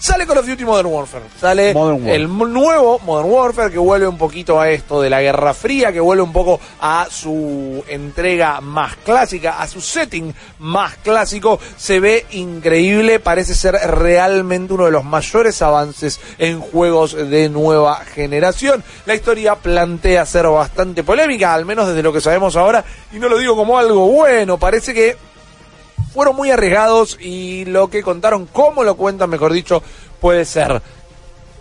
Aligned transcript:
Sale 0.00 0.26
Call 0.26 0.38
of 0.38 0.46
Duty 0.46 0.64
Modern 0.64 0.86
Warfare, 0.86 1.24
sale 1.40 1.74
Modern 1.74 1.96
Warfare. 1.96 2.14
el 2.14 2.28
nuevo 2.28 3.00
Modern 3.00 3.30
Warfare 3.30 3.72
que 3.72 3.78
vuelve 3.78 4.06
un 4.06 4.16
poquito 4.16 4.60
a 4.60 4.70
esto 4.70 5.02
de 5.02 5.10
la 5.10 5.20
Guerra 5.20 5.52
Fría, 5.54 5.92
que 5.92 5.98
vuelve 5.98 6.22
un 6.22 6.32
poco 6.32 6.60
a 6.80 7.08
su 7.10 7.82
entrega 7.88 8.60
más 8.60 8.94
clásica, 8.96 9.60
a 9.60 9.66
su 9.66 9.80
setting 9.80 10.32
más 10.60 10.94
clásico. 10.98 11.58
Se 11.76 11.98
ve 11.98 12.26
increíble, 12.30 13.18
parece 13.18 13.54
ser 13.54 13.74
realmente 13.74 14.72
uno 14.72 14.84
de 14.84 14.92
los 14.92 15.04
mayores 15.04 15.60
avances 15.62 16.20
en 16.38 16.60
juegos 16.60 17.14
de 17.14 17.48
nueva 17.48 17.96
generación. 18.04 18.84
La 19.04 19.16
historia 19.16 19.56
plantea 19.56 20.24
ser 20.26 20.46
bastante 20.46 21.02
polémica, 21.02 21.54
al 21.54 21.64
menos 21.64 21.88
desde 21.88 22.04
lo 22.04 22.12
que 22.12 22.20
sabemos 22.20 22.54
ahora, 22.54 22.84
y 23.12 23.18
no 23.18 23.28
lo 23.28 23.36
digo 23.36 23.56
como 23.56 23.78
algo 23.78 24.06
bueno, 24.06 24.58
parece 24.58 24.94
que 24.94 25.16
fueron 26.12 26.36
muy 26.36 26.50
arriesgados 26.50 27.18
y 27.20 27.64
lo 27.66 27.88
que 27.88 28.02
contaron, 28.02 28.46
cómo 28.46 28.82
lo 28.84 28.96
cuentan, 28.96 29.30
mejor 29.30 29.52
dicho, 29.52 29.82
puede 30.20 30.44
ser 30.44 30.80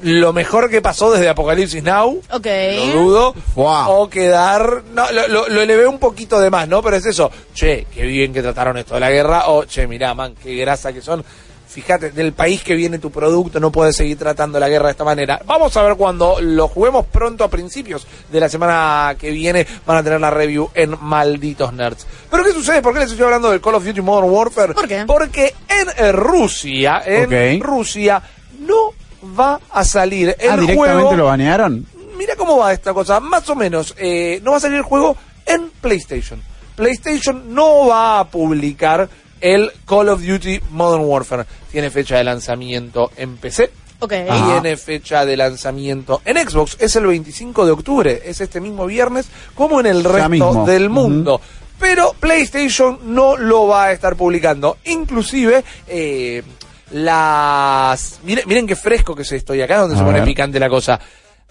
lo 0.02 0.32
mejor 0.32 0.70
que 0.70 0.82
pasó 0.82 1.12
desde 1.12 1.30
Apocalipsis 1.30 1.84
Now. 1.84 2.22
Ok. 2.32 2.46
Lo 2.46 3.00
dudo. 3.00 3.36
O 3.56 4.10
quedar. 4.10 4.84
No, 4.94 5.12
lo, 5.12 5.28
lo, 5.28 5.48
lo 5.50 5.62
elevé 5.62 5.88
un 5.88 6.00
poquito 6.00 6.40
de 6.40 6.50
más, 6.50 6.68
¿no? 6.68 6.82
Pero 6.84 6.98
es 6.98 7.06
eso. 7.06 7.32
Che, 7.54 7.88
qué 7.94 8.04
bien 8.04 8.34
que 8.34 8.42
trataron 8.42 8.78
esto 8.78 8.94
de 8.94 9.00
la 9.00 9.10
guerra. 9.10 9.48
O, 9.48 9.66
che, 9.66 9.88
mirá, 9.88 10.14
man, 10.14 10.36
qué 10.42 10.56
grasa 10.56 10.94
que 10.94 11.02
son. 11.02 11.24
Fíjate, 11.68 12.12
del 12.12 12.32
país 12.34 12.64
que 12.64 12.76
viene 12.76 12.98
tu 12.98 13.12
producto 13.12 13.60
no 13.60 13.72
puedes 13.72 13.96
seguir 13.96 14.18
tratando 14.18 14.60
la 14.60 14.70
guerra 14.70 14.86
de 14.86 14.92
esta 14.92 15.04
manera. 15.04 15.42
Vamos 15.46 15.76
a 15.76 15.84
ver 15.84 15.96
cuando 15.96 16.40
lo 16.40 16.68
juguemos 16.70 17.06
pronto 17.06 17.44
a 17.44 17.50
principios 17.50 18.08
de 18.32 18.40
la 18.40 18.48
semana 18.48 19.16
que 19.20 19.32
viene. 19.32 19.68
Van 19.86 19.98
a 19.98 20.04
tener 20.04 20.20
la 20.22 20.32
review 20.32 20.70
en 20.74 20.96
Malditos 21.02 21.74
Nerds. 21.74 22.08
¿Pero 22.32 22.44
qué 22.44 22.52
sucede? 22.52 22.82
¿Por 22.82 22.94
qué 22.94 23.02
les 23.02 23.12
estoy 23.12 23.26
hablando 23.26 23.52
del 23.52 23.60
Call 23.60 23.76
of 23.76 23.86
Duty 23.86 24.02
Modern 24.02 24.32
Warfare? 24.32 24.74
¿Por 24.74 24.88
qué? 24.88 25.04
Porque 25.06 25.54
en 25.68 25.88
eh, 25.98 26.12
Rusia, 26.14 27.02
en. 27.06 27.60
Rusia, 27.60 28.22
no 28.60 28.94
va 29.38 29.60
a 29.70 29.84
salir 29.84 30.36
el 30.40 30.50
ah, 30.50 30.58
directamente 30.58 30.76
juego 30.76 31.16
lo 31.16 31.26
banearon. 31.26 31.86
mira 32.18 32.36
cómo 32.38 32.58
va 32.58 32.72
esta 32.72 32.94
cosa. 32.94 33.20
Más 33.20 33.48
o 33.50 33.56
menos, 33.56 33.94
eh, 33.98 34.40
no 34.42 34.52
va 34.52 34.58
a 34.58 34.62
salir 34.62 34.78
el 34.78 34.84
juego 34.84 35.18
en 35.46 35.70
PlayStation. 35.82 36.42
PlayStation 36.76 37.54
no 37.54 37.88
va 37.88 38.20
a 38.20 38.28
publicar 38.30 39.10
el 39.42 39.72
Call 39.86 40.10
of 40.10 40.22
Duty 40.22 40.62
Modern 40.72 41.04
Warfare. 41.06 41.46
Tiene 41.72 41.90
fecha 41.90 42.18
de 42.18 42.24
lanzamiento 42.24 43.12
en 43.18 43.38
PC. 43.38 43.72
Ok. 44.00 44.14
Ajá. 44.30 44.52
Tiene 44.62 44.78
fecha 44.78 45.26
de 45.26 45.38
lanzamiento 45.38 46.22
en 46.26 46.38
Xbox. 46.38 46.78
Es 46.80 46.96
el 46.96 47.08
25 47.08 47.66
de 47.66 47.72
octubre. 47.72 48.22
Es 48.26 48.42
este 48.42 48.60
mismo 48.60 48.86
viernes, 48.86 49.28
como 49.56 49.80
en 49.80 49.88
el 49.88 50.04
resto 50.04 50.66
del 50.66 50.90
mundo. 50.90 51.42
Pero 51.80 52.14
PlayStation 52.20 53.00
no 53.04 53.38
lo 53.38 53.68
va 53.68 53.86
a 53.86 53.92
estar 53.92 54.16
publicando. 54.16 54.78
Inclusive, 54.86 55.64
eh, 55.88 56.44
las... 56.92 58.20
Miren, 58.24 58.48
miren 58.48 58.68
qué 58.68 58.76
fresco 58.76 59.16
que 59.16 59.22
es 59.24 59.32
esto. 59.32 59.54
Y 59.54 59.62
acá 59.62 59.76
es 59.76 59.80
donde 59.82 59.96
A 59.96 60.00
se 60.00 60.04
pone 60.04 60.20
ver. 60.20 60.28
picante 60.28 60.60
la 60.60 60.70
cosa. 60.70 61.00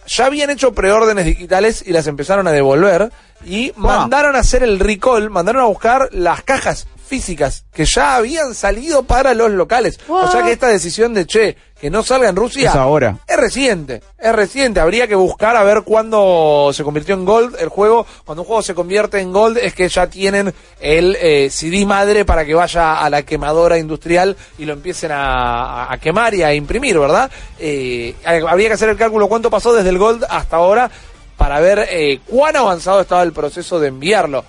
Ya 0.09 0.27
habían 0.27 0.51
hecho 0.51 0.73
preórdenes 0.73 1.25
digitales 1.27 1.83
y 1.87 1.93
las 1.93 2.07
empezaron 2.07 2.47
a 2.47 2.53
devolver. 2.53 3.11
Y 3.45 3.73
mandaron 3.77 4.35
a 4.37 4.41
hacer 4.41 4.63
el 4.63 4.79
recall, 4.79 5.31
mandaron 5.31 5.63
a 5.63 5.67
buscar 5.67 6.09
las 6.13 6.43
cajas 6.43 6.87
físicas 7.07 7.65
que 7.73 7.85
ya 7.85 8.17
habían 8.17 8.55
salido 8.55 9.05
para 9.05 9.33
los 9.35 9.51
locales. 9.51 9.99
O 10.09 10.31
sea 10.31 10.43
que 10.43 10.53
esta 10.53 10.69
decisión 10.69 11.15
de, 11.15 11.25
che, 11.27 11.57
que 11.81 11.91
no 11.91 12.03
salga 12.03 12.29
en 12.29 12.37
Rusia... 12.37 12.71
Es 12.71 12.77
ahora. 12.77 13.19
Es 13.29 13.37
reciente, 13.37 14.03
es 14.19 14.33
reciente. 14.35 14.81
Habría 14.81 15.07
que 15.07 15.15
buscar 15.15 15.57
a 15.57 15.63
ver 15.63 15.83
cuándo 15.83 16.71
se 16.73 16.83
convirtió 16.83 17.15
en 17.15 17.25
Gold 17.25 17.57
el 17.61 17.69
juego. 17.69 18.07
Cuando 18.25 18.43
un 18.43 18.47
juego 18.47 18.63
se 18.63 18.75
convierte 18.75 19.21
en 19.21 19.33
Gold 19.33 19.59
es 19.59 19.75
que 19.75 19.89
ya 19.89 20.07
tienen 20.09 20.53
el 20.81 21.17
eh, 21.21 21.49
CD 21.51 21.87
madre 21.87 22.25
para 22.25 22.45
que 22.45 22.55
vaya 22.55 22.99
a 23.01 23.09
la 23.11 23.23
quemadora 23.23 23.79
industrial 23.79 24.37
y 24.59 24.65
lo 24.65 24.73
empiecen 24.73 25.13
a, 25.13 25.85
a- 25.85 25.93
a 25.93 25.99
quemar 25.99 26.35
y 26.35 26.43
a 26.43 26.53
imprimir, 26.55 26.99
¿verdad? 26.99 27.31
Eh, 27.59 28.15
habría 28.25 28.69
que 28.69 28.75
hacer 28.75 28.89
el 28.89 28.97
cálculo 28.97 29.29
cuánto 29.29 29.49
pasó 29.51 29.73
desde 29.75 29.91
el 29.91 29.99
Gold 29.99 30.25
hasta 30.29 30.57
ahora 30.57 30.91
para 31.37 31.61
ver 31.61 31.87
eh, 31.91 32.21
cuán 32.27 32.57
avanzado 32.57 33.01
estaba 33.03 33.23
el 33.23 33.33
proceso 33.33 33.79
de 33.79 33.89
enviarlo. 33.89 34.45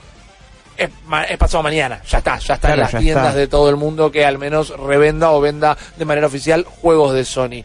Es, 0.77 1.38
pasado 1.38 1.64
mañana, 1.64 2.02
ya 2.08 2.20
está, 2.20 2.38
ya 2.38 2.54
está 2.55 2.73
en 2.73 2.80
las 2.80 2.92
tiendas 2.92 3.27
está. 3.27 3.38
de 3.39 3.48
todo 3.48 3.70
el 3.70 3.76
mundo 3.77 4.11
que 4.11 4.26
al 4.26 4.38
menos 4.38 4.70
revenda 4.77 5.32
o 5.32 5.42
venda 5.42 5.76
de 5.98 6.05
manera 6.05 6.27
oficial 6.27 6.64
juegos 6.65 7.14
de 7.14 7.26
Sony. 7.26 7.64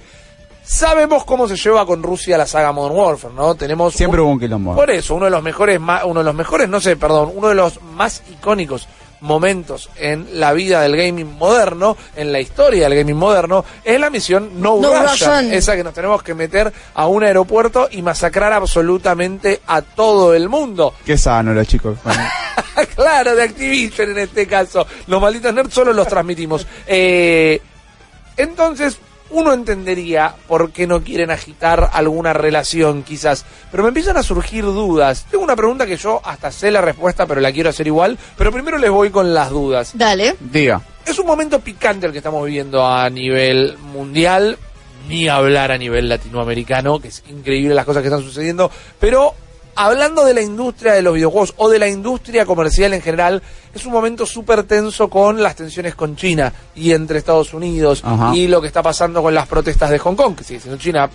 Sabemos 0.64 1.24
cómo 1.24 1.48
se 1.48 1.56
lleva 1.56 1.84
con 1.84 2.02
Rusia 2.02 2.38
la 2.38 2.46
saga 2.46 2.70
Modern 2.72 2.96
Warfare, 2.96 3.34
¿no? 3.34 3.54
Tenemos 3.56 3.94
Siempre 3.94 4.20
un- 4.20 4.26
hubo 4.26 4.32
un 4.34 4.40
quilombo. 4.40 4.74
por 4.76 4.90
eso, 4.90 5.14
uno 5.16 5.24
de 5.26 5.30
los 5.32 5.42
mejores, 5.42 5.78
uno 6.04 6.20
de 6.20 6.24
los 6.24 6.34
mejores, 6.34 6.68
no 6.68 6.80
sé, 6.80 6.96
perdón, 6.96 7.32
uno 7.34 7.48
de 7.48 7.54
los 7.56 7.82
más 7.82 8.22
icónicos 8.30 8.86
momentos 9.22 9.88
en 9.96 10.38
la 10.38 10.52
vida 10.52 10.82
del 10.82 10.96
gaming 10.96 11.38
moderno, 11.38 11.96
en 12.14 12.30
la 12.32 12.40
historia 12.40 12.88
del 12.88 12.98
gaming 12.98 13.16
moderno, 13.16 13.64
es 13.82 13.98
la 13.98 14.10
misión 14.10 14.60
No, 14.60 14.78
No 14.80 14.88
Russian, 14.90 15.08
Russian. 15.10 15.52
esa 15.52 15.76
que 15.76 15.84
nos 15.84 15.94
tenemos 15.94 16.22
que 16.22 16.34
meter 16.34 16.72
a 16.94 17.06
un 17.06 17.24
aeropuerto 17.24 17.88
y 17.90 18.02
masacrar 18.02 18.52
absolutamente 18.52 19.62
a 19.66 19.80
todo 19.82 20.34
el 20.34 20.48
mundo. 20.48 20.94
Qué 21.06 21.16
sano 21.16 21.54
los 21.54 21.66
chicos. 21.66 21.96
Bueno, 22.74 22.88
claro, 22.94 23.34
de 23.36 23.42
Activision 23.42 24.10
en 24.10 24.18
este 24.18 24.46
caso. 24.46 24.86
Los 25.06 25.20
malditos 25.20 25.52
nerds 25.52 25.74
solo 25.74 25.92
los 25.92 26.06
transmitimos. 26.08 26.66
Eh, 26.86 27.60
entonces, 28.36 28.98
uno 29.32 29.52
entendería 29.52 30.34
por 30.46 30.70
qué 30.70 30.86
no 30.86 31.02
quieren 31.02 31.30
agitar 31.30 31.90
alguna 31.92 32.32
relación, 32.32 33.02
quizás. 33.02 33.44
Pero 33.70 33.82
me 33.82 33.88
empiezan 33.88 34.16
a 34.16 34.22
surgir 34.22 34.64
dudas. 34.64 35.26
Tengo 35.30 35.42
una 35.42 35.56
pregunta 35.56 35.86
que 35.86 35.96
yo 35.96 36.20
hasta 36.24 36.50
sé 36.52 36.70
la 36.70 36.80
respuesta, 36.80 37.26
pero 37.26 37.40
la 37.40 37.52
quiero 37.52 37.70
hacer 37.70 37.86
igual. 37.86 38.18
Pero 38.36 38.52
primero 38.52 38.78
les 38.78 38.90
voy 38.90 39.10
con 39.10 39.34
las 39.34 39.50
dudas. 39.50 39.92
Dale. 39.94 40.36
diga. 40.38 40.82
Es 41.04 41.18
un 41.18 41.26
momento 41.26 41.58
picante 41.58 42.06
el 42.06 42.12
que 42.12 42.18
estamos 42.18 42.44
viviendo 42.46 42.86
a 42.86 43.10
nivel 43.10 43.76
mundial, 43.78 44.56
ni 45.08 45.28
hablar 45.28 45.72
a 45.72 45.78
nivel 45.78 46.08
latinoamericano, 46.08 47.00
que 47.00 47.08
es 47.08 47.24
increíble 47.28 47.74
las 47.74 47.84
cosas 47.84 48.02
que 48.02 48.08
están 48.08 48.22
sucediendo, 48.22 48.70
pero 49.00 49.34
hablando 49.74 50.24
de 50.24 50.34
la 50.34 50.42
industria 50.42 50.92
de 50.92 51.02
los 51.02 51.14
videojuegos 51.14 51.54
o 51.56 51.68
de 51.68 51.78
la 51.78 51.88
industria 51.88 52.46
comercial 52.46 52.92
en 52.94 53.02
general, 53.02 53.42
es 53.74 53.86
un 53.86 53.92
momento 53.92 54.26
súper 54.26 54.64
tenso 54.64 55.08
con 55.08 55.42
las 55.42 55.56
tensiones 55.56 55.94
con 55.94 56.16
China 56.16 56.52
y 56.74 56.92
entre 56.92 57.18
Estados 57.18 57.54
Unidos 57.54 58.02
Ajá. 58.04 58.34
y 58.34 58.48
lo 58.48 58.60
que 58.60 58.66
está 58.66 58.82
pasando 58.82 59.22
con 59.22 59.34
las 59.34 59.46
protestas 59.46 59.90
de 59.90 59.98
Hong 59.98 60.14
Kong, 60.14 60.36
que 60.36 60.44
sigue 60.44 60.60
siendo 60.60 60.78
China. 60.78 61.08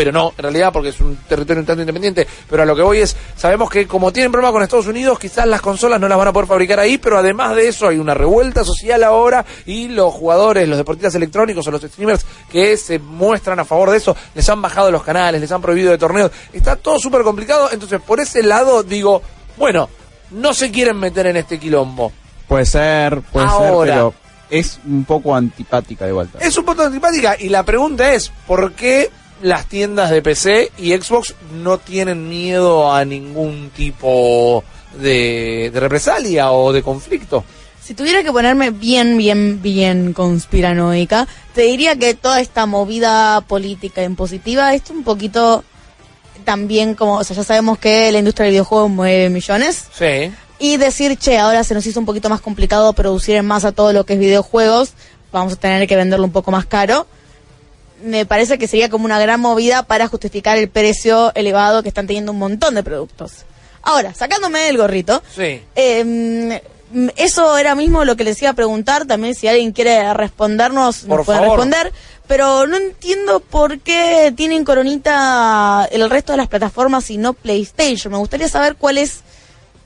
Pero 0.00 0.12
no, 0.12 0.32
en 0.34 0.42
realidad, 0.44 0.72
porque 0.72 0.88
es 0.88 1.00
un 1.02 1.14
territorio 1.28 1.60
un 1.60 1.66
tanto 1.66 1.82
independiente. 1.82 2.26
Pero 2.48 2.62
a 2.62 2.64
lo 2.64 2.74
que 2.74 2.80
voy 2.80 3.00
es, 3.00 3.14
sabemos 3.36 3.68
que 3.68 3.86
como 3.86 4.10
tienen 4.10 4.32
problemas 4.32 4.54
con 4.54 4.62
Estados 4.62 4.86
Unidos, 4.86 5.18
quizás 5.18 5.46
las 5.46 5.60
consolas 5.60 6.00
no 6.00 6.08
las 6.08 6.16
van 6.16 6.28
a 6.28 6.32
poder 6.32 6.48
fabricar 6.48 6.80
ahí, 6.80 6.96
pero 6.96 7.18
además 7.18 7.54
de 7.54 7.68
eso 7.68 7.86
hay 7.86 7.98
una 7.98 8.14
revuelta 8.14 8.64
social 8.64 9.04
ahora 9.04 9.44
y 9.66 9.88
los 9.88 10.14
jugadores, 10.14 10.66
los 10.66 10.78
deportistas 10.78 11.14
electrónicos 11.16 11.66
o 11.66 11.70
los 11.70 11.82
streamers 11.82 12.24
que 12.50 12.78
se 12.78 12.98
muestran 12.98 13.60
a 13.60 13.66
favor 13.66 13.90
de 13.90 13.98
eso, 13.98 14.16
les 14.34 14.48
han 14.48 14.62
bajado 14.62 14.90
los 14.90 15.02
canales, 15.02 15.38
les 15.38 15.52
han 15.52 15.60
prohibido 15.60 15.90
de 15.90 15.98
torneos. 15.98 16.30
Está 16.50 16.76
todo 16.76 16.98
súper 16.98 17.20
complicado, 17.20 17.68
entonces 17.70 18.00
por 18.00 18.20
ese 18.20 18.42
lado 18.42 18.82
digo, 18.82 19.20
bueno, 19.58 19.90
no 20.30 20.54
se 20.54 20.70
quieren 20.70 20.96
meter 20.96 21.26
en 21.26 21.36
este 21.36 21.58
quilombo. 21.58 22.10
Puede 22.48 22.64
ser, 22.64 23.20
puede 23.20 23.48
Ahora. 23.48 23.92
ser, 23.92 23.94
pero 23.94 24.14
es 24.48 24.80
un 24.86 25.04
poco 25.04 25.34
antipática 25.36 26.06
de 26.06 26.12
vuelta. 26.12 26.38
Es 26.38 26.56
un 26.56 26.64
poco 26.64 26.84
antipática 26.84 27.36
y 27.38 27.50
la 27.50 27.64
pregunta 27.64 28.14
es, 28.14 28.32
¿por 28.46 28.72
qué 28.72 29.10
las 29.42 29.66
tiendas 29.66 30.10
de 30.10 30.22
PC 30.22 30.72
y 30.78 30.92
Xbox 30.92 31.34
no 31.52 31.78
tienen 31.78 32.28
miedo 32.28 32.92
a 32.92 33.04
ningún 33.04 33.70
tipo 33.74 34.64
de, 34.94 35.70
de 35.72 35.80
represalia 35.80 36.50
o 36.52 36.72
de 36.72 36.82
conflicto? 36.82 37.44
Si 37.82 37.94
tuviera 37.94 38.22
que 38.22 38.30
ponerme 38.30 38.70
bien, 38.70 39.16
bien, 39.18 39.60
bien 39.62 40.12
conspiranoica, 40.12 41.26
te 41.54 41.62
diría 41.62 41.96
que 41.96 42.14
toda 42.14 42.40
esta 42.40 42.66
movida 42.66 43.40
política 43.40 44.04
impositiva 44.04 44.74
es 44.74 44.82
un 44.90 45.02
poquito 45.02 45.64
también 46.44 46.94
como, 46.94 47.16
o 47.16 47.24
sea, 47.24 47.36
ya 47.36 47.44
sabemos 47.44 47.78
que 47.78 48.12
la 48.12 48.18
industria 48.18 48.44
del 48.44 48.52
videojuego 48.52 48.88
mueve 48.88 49.30
millones. 49.30 49.86
Sí. 49.92 50.32
Y 50.58 50.76
decir, 50.76 51.16
che, 51.16 51.38
ahora 51.38 51.64
se 51.64 51.74
nos 51.74 51.86
hizo 51.86 51.98
un 51.98 52.06
poquito 52.06 52.28
más 52.28 52.40
complicado 52.40 52.92
producir 52.92 53.36
en 53.36 53.46
masa 53.46 53.72
todo 53.72 53.92
lo 53.92 54.04
que 54.04 54.14
es 54.14 54.18
videojuegos, 54.18 54.92
vamos 55.32 55.54
a 55.54 55.56
tener 55.56 55.88
que 55.88 55.96
venderlo 55.96 56.24
un 56.24 56.32
poco 56.32 56.50
más 56.50 56.66
caro. 56.66 57.06
Me 58.02 58.24
parece 58.26 58.58
que 58.58 58.66
sería 58.66 58.88
como 58.88 59.04
una 59.04 59.18
gran 59.18 59.40
movida 59.40 59.82
para 59.82 60.08
justificar 60.08 60.56
el 60.58 60.68
precio 60.68 61.32
elevado 61.34 61.82
que 61.82 61.88
están 61.88 62.06
teniendo 62.06 62.32
un 62.32 62.38
montón 62.38 62.74
de 62.74 62.82
productos. 62.82 63.44
Ahora, 63.82 64.12
sacándome 64.14 64.68
el 64.68 64.76
gorrito, 64.76 65.22
Sí. 65.34 65.62
eh, 65.74 66.04
mm, 66.92 67.08
eso 67.16 67.56
era 67.56 67.74
mismo 67.74 68.04
lo 68.04 68.16
que 68.16 68.24
les 68.24 68.40
iba 68.42 68.50
a 68.50 68.54
preguntar. 68.54 69.06
También, 69.06 69.34
si 69.34 69.48
alguien 69.48 69.72
quiere 69.72 70.12
respondernos, 70.14 71.00
Por 71.00 71.18
nos 71.18 71.26
favor. 71.26 71.48
responder. 71.48 71.92
Pero 72.26 72.66
no 72.66 72.76
entiendo 72.76 73.40
por 73.40 73.80
qué 73.80 74.32
tienen 74.36 74.64
coronita 74.64 75.88
el 75.90 76.08
resto 76.08 76.32
de 76.32 76.36
las 76.38 76.46
plataformas 76.48 77.10
y 77.10 77.16
no 77.18 77.32
PlayStation. 77.32 78.12
Me 78.12 78.18
gustaría 78.18 78.48
saber 78.48 78.76
cuál 78.76 78.98
es 78.98 79.20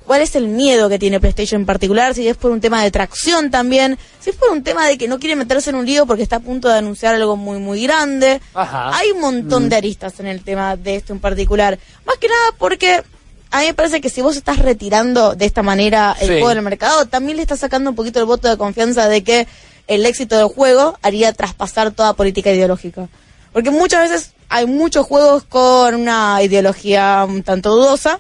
cuál 0.07 0.21
es 0.23 0.37
el 0.37 0.49
miedo 0.49 0.89
que 0.89 0.99
tiene 0.99 1.21
PlayStation 1.21 1.63
en 1.63 1.67
particular, 1.67 2.15
si 2.15 2.27
es 2.29 2.37
por 2.37 2.51
un 2.51 2.61
tema 2.61 2.83
de 2.83 2.91
tracción 2.91 3.51
también, 3.51 3.99
si 4.21 4.31
es 4.31 4.37
por 4.37 4.51
un 4.51 4.63
tema 4.63 4.87
de 4.87 4.99
que 4.99 5.09
no 5.09 5.19
quiere 5.19 5.37
meterse 5.37 5.71
en 5.71 5.77
un 5.77 5.87
lío 5.87 6.07
porque 6.07 6.23
está 6.23 6.37
a 6.37 6.41
punto 6.41 6.69
de 6.69 6.79
anunciar 6.79 7.15
algo 7.15 7.37
muy 7.37 7.59
muy 7.59 7.83
grande. 7.83 8.41
Ajá. 8.55 8.97
Hay 8.97 9.11
un 9.13 9.21
montón 9.21 9.69
de 9.69 9.77
aristas 9.77 10.21
en 10.21 10.27
el 10.27 10.43
tema 10.45 10.77
de 10.77 10.97
esto 10.97 11.13
en 11.13 11.21
particular. 11.21 11.79
Más 12.07 12.17
que 12.19 12.29
nada 12.29 12.53
porque 12.59 13.03
a 13.51 13.61
mí 13.61 13.67
me 13.67 13.75
parece 13.75 14.01
que 14.01 14.11
si 14.11 14.21
vos 14.21 14.37
estás 14.37 14.59
retirando 14.59 15.35
de 15.35 15.45
esta 15.47 15.63
manera 15.63 16.17
el 16.21 16.27
Sí. 16.27 16.33
juego 16.35 16.49
del 16.51 16.63
mercado, 16.63 17.07
también 17.07 17.37
le 17.37 17.43
estás 17.43 17.61
sacando 17.61 17.91
un 17.91 17.97
poquito 17.97 18.19
el 18.19 18.25
voto 18.27 18.49
de 18.49 18.57
confianza 18.57 19.09
de 19.09 19.23
que 19.23 19.47
el 19.87 20.05
éxito 20.07 20.37
del 20.37 20.49
juego 20.49 20.99
haría 21.03 21.33
traspasar 21.33 21.93
toda 21.93 22.15
política 22.15 22.51
ideológica. 22.51 23.09
Porque 23.53 23.71
muchas 23.71 24.11
veces 24.11 24.33
hay 24.49 24.67
muchos 24.67 25.07
juegos 25.07 25.45
con 25.45 25.95
una 25.95 26.43
ideología 26.43 27.25
un 27.29 27.43
tanto 27.43 27.71
dudosa, 27.71 28.19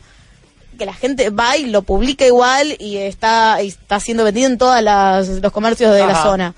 que 0.76 0.87
la 0.87 0.94
gente 0.94 1.31
va 1.31 1.56
y 1.56 1.67
lo 1.67 1.82
publica 1.82 2.26
igual 2.26 2.76
y 2.79 2.97
está, 2.99 3.62
y 3.62 3.69
está 3.69 4.00
siendo 4.00 4.25
vendido 4.25 4.49
en 4.49 4.59
todos 4.59 4.82
los 4.82 5.53
comercios 5.53 5.94
de 5.94 6.06
la 6.06 6.23
zona. 6.23 6.55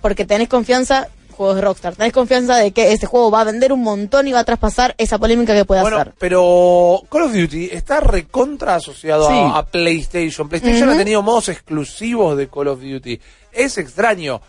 Porque 0.00 0.24
tenés 0.24 0.48
confianza, 0.48 1.08
juegos 1.30 1.56
de 1.56 1.62
Rockstar, 1.62 1.94
tenés 1.96 2.12
confianza 2.12 2.56
de 2.56 2.72
que 2.72 2.92
este 2.92 3.06
juego 3.06 3.30
va 3.30 3.42
a 3.42 3.44
vender 3.44 3.72
un 3.72 3.82
montón 3.82 4.26
y 4.28 4.32
va 4.32 4.40
a 4.40 4.44
traspasar 4.44 4.94
esa 4.98 5.18
polémica 5.18 5.54
que 5.54 5.64
pueda 5.64 5.82
Bueno, 5.82 5.98
hacer. 5.98 6.14
pero 6.18 7.02
Call 7.10 7.22
of 7.22 7.32
Duty 7.34 7.70
está 7.72 8.00
recontra 8.00 8.76
asociado 8.76 9.26
Sí. 9.28 9.34
a, 9.34 9.58
a 9.58 9.66
PlayStation. 9.66 10.48
PlayStation 10.48 10.88
ha 10.88 10.96
tenido 10.96 11.22
modos 11.22 11.48
exclusivos 11.48 12.36
de 12.36 12.48
Call 12.48 12.68
of 12.68 12.80
Duty. 12.80 13.20
Es 13.52 13.78
extraño. 13.78 14.40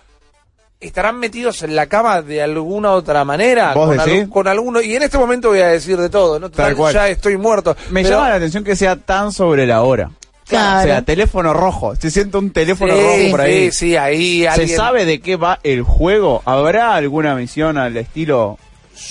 ¿Estarán 0.81 1.19
metidos 1.19 1.61
en 1.61 1.75
la 1.75 1.85
cama 1.85 2.23
de 2.23 2.41
alguna 2.41 2.91
otra 2.93 3.23
manera? 3.23 3.73
¿Vos 3.75 3.95
con, 3.95 3.97
decís? 4.05 4.27
con 4.29 4.47
alguno. 4.47 4.81
Y 4.81 4.95
en 4.95 5.03
este 5.03 5.17
momento 5.19 5.49
voy 5.49 5.59
a 5.59 5.67
decir 5.67 5.95
de 5.97 6.09
todo, 6.09 6.39
¿no? 6.39 6.49
Tal 6.49 6.75
cual. 6.75 6.91
Ya 6.93 7.07
estoy 7.07 7.37
muerto. 7.37 7.77
Me 7.91 8.01
Pero- 8.01 8.15
llama 8.15 8.29
la 8.29 8.35
atención 8.35 8.63
que 8.63 8.75
sea 8.75 8.95
tan 8.95 9.31
sobre 9.31 9.67
la 9.67 9.83
hora. 9.83 10.09
Claro. 10.47 10.79
O 10.79 10.83
sea, 10.83 11.01
teléfono 11.03 11.53
rojo. 11.53 11.95
Se 11.95 12.09
siente 12.11 12.37
un 12.37 12.51
teléfono 12.51 12.93
Sí, 12.93 12.99
rojo 13.01 13.31
por 13.31 13.41
ahí. 13.41 13.71
sí, 13.71 13.77
sí, 13.91 13.95
ahí 13.95 14.41
¿Se 14.41 14.47
alguien- 14.49 14.75
sabe 14.77 15.05
de 15.05 15.21
qué 15.21 15.35
va 15.35 15.59
el 15.63 15.83
juego? 15.83 16.41
¿Habrá 16.45 16.95
alguna 16.95 17.35
misión 17.35 17.77
al 17.77 17.95
estilo 17.95 18.57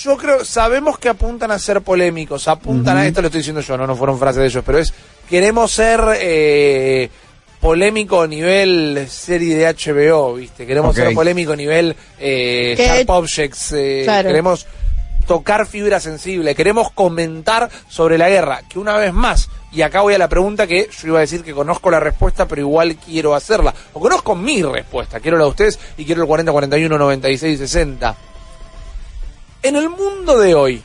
Yo 0.02 0.16
creo, 0.16 0.44
sabemos 0.44 0.98
que 0.98 1.08
apuntan 1.08 1.50
a 1.52 1.58
ser 1.58 1.80
polémicos, 1.82 2.46
apuntan 2.48 2.96
a 2.98 3.06
esto, 3.06 3.20
lo 3.22 3.28
estoy 3.28 3.38
diciendo 3.40 3.60
yo, 3.62 3.76
no, 3.78 3.86
no 3.86 3.96
fueron 3.96 4.18
frases 4.18 4.40
de 4.42 4.46
ellos, 4.46 4.62
pero 4.66 4.78
es, 4.78 4.92
queremos 5.28 5.70
ser 5.72 6.00
eh, 6.16 7.08
polémico 7.60 8.26
nivel 8.26 9.06
serie 9.08 9.56
de 9.56 9.66
HBO, 9.66 10.34
¿viste? 10.34 10.66
Queremos 10.66 10.94
ser 10.96 11.12
polémico 11.14 11.54
nivel 11.54 11.94
eh, 12.18 12.74
Sharp 12.76 13.10
Objects, 13.10 13.72
eh, 13.72 14.02
Claro. 14.04 14.28
queremos 14.28 14.66
tocar 15.26 15.66
fibra 15.66 16.00
sensible, 16.00 16.54
queremos 16.54 16.90
comentar 16.90 17.70
sobre 17.88 18.18
la 18.18 18.28
guerra, 18.28 18.62
que 18.68 18.78
una 18.78 18.96
vez 18.96 19.12
más, 19.12 19.48
y 19.72 19.82
acá 19.82 20.00
voy 20.00 20.14
a 20.14 20.18
la 20.18 20.28
pregunta 20.28 20.66
que 20.66 20.88
yo 20.90 21.08
iba 21.08 21.18
a 21.18 21.20
decir 21.20 21.42
que 21.44 21.52
conozco 21.52 21.90
la 21.90 22.00
respuesta, 22.00 22.48
pero 22.48 22.62
igual 22.62 22.96
quiero 22.96 23.34
hacerla, 23.34 23.72
o 23.92 24.00
conozco 24.00 24.34
mi 24.34 24.62
respuesta, 24.62 25.20
quiero 25.20 25.36
la 25.36 25.44
de 25.44 25.50
ustedes 25.50 25.78
y 25.98 26.04
quiero 26.04 26.22
el 26.22 26.26
40, 26.28 26.50
41, 26.50 26.98
96, 26.98 27.58
60 27.58 28.16
en 29.62 29.76
el 29.76 29.88
mundo 29.90 30.38
de 30.38 30.54
hoy, 30.54 30.82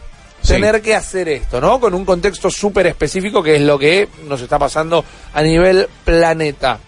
Tener 0.47 0.81
que 0.81 0.95
hacer 0.95 1.29
esto, 1.29 1.59
¿no? 1.59 1.79
Con 1.79 1.93
un 1.93 2.05
contexto 2.05 2.49
súper 2.49 2.87
específico 2.87 3.41
que 3.41 3.55
es 3.55 3.61
lo 3.61 3.77
que 3.79 4.07
nos 4.27 4.41
está 4.41 4.59
pasando 4.59 5.03
a 5.33 5.41
nivel 5.41 5.87
planeta. 6.03 6.79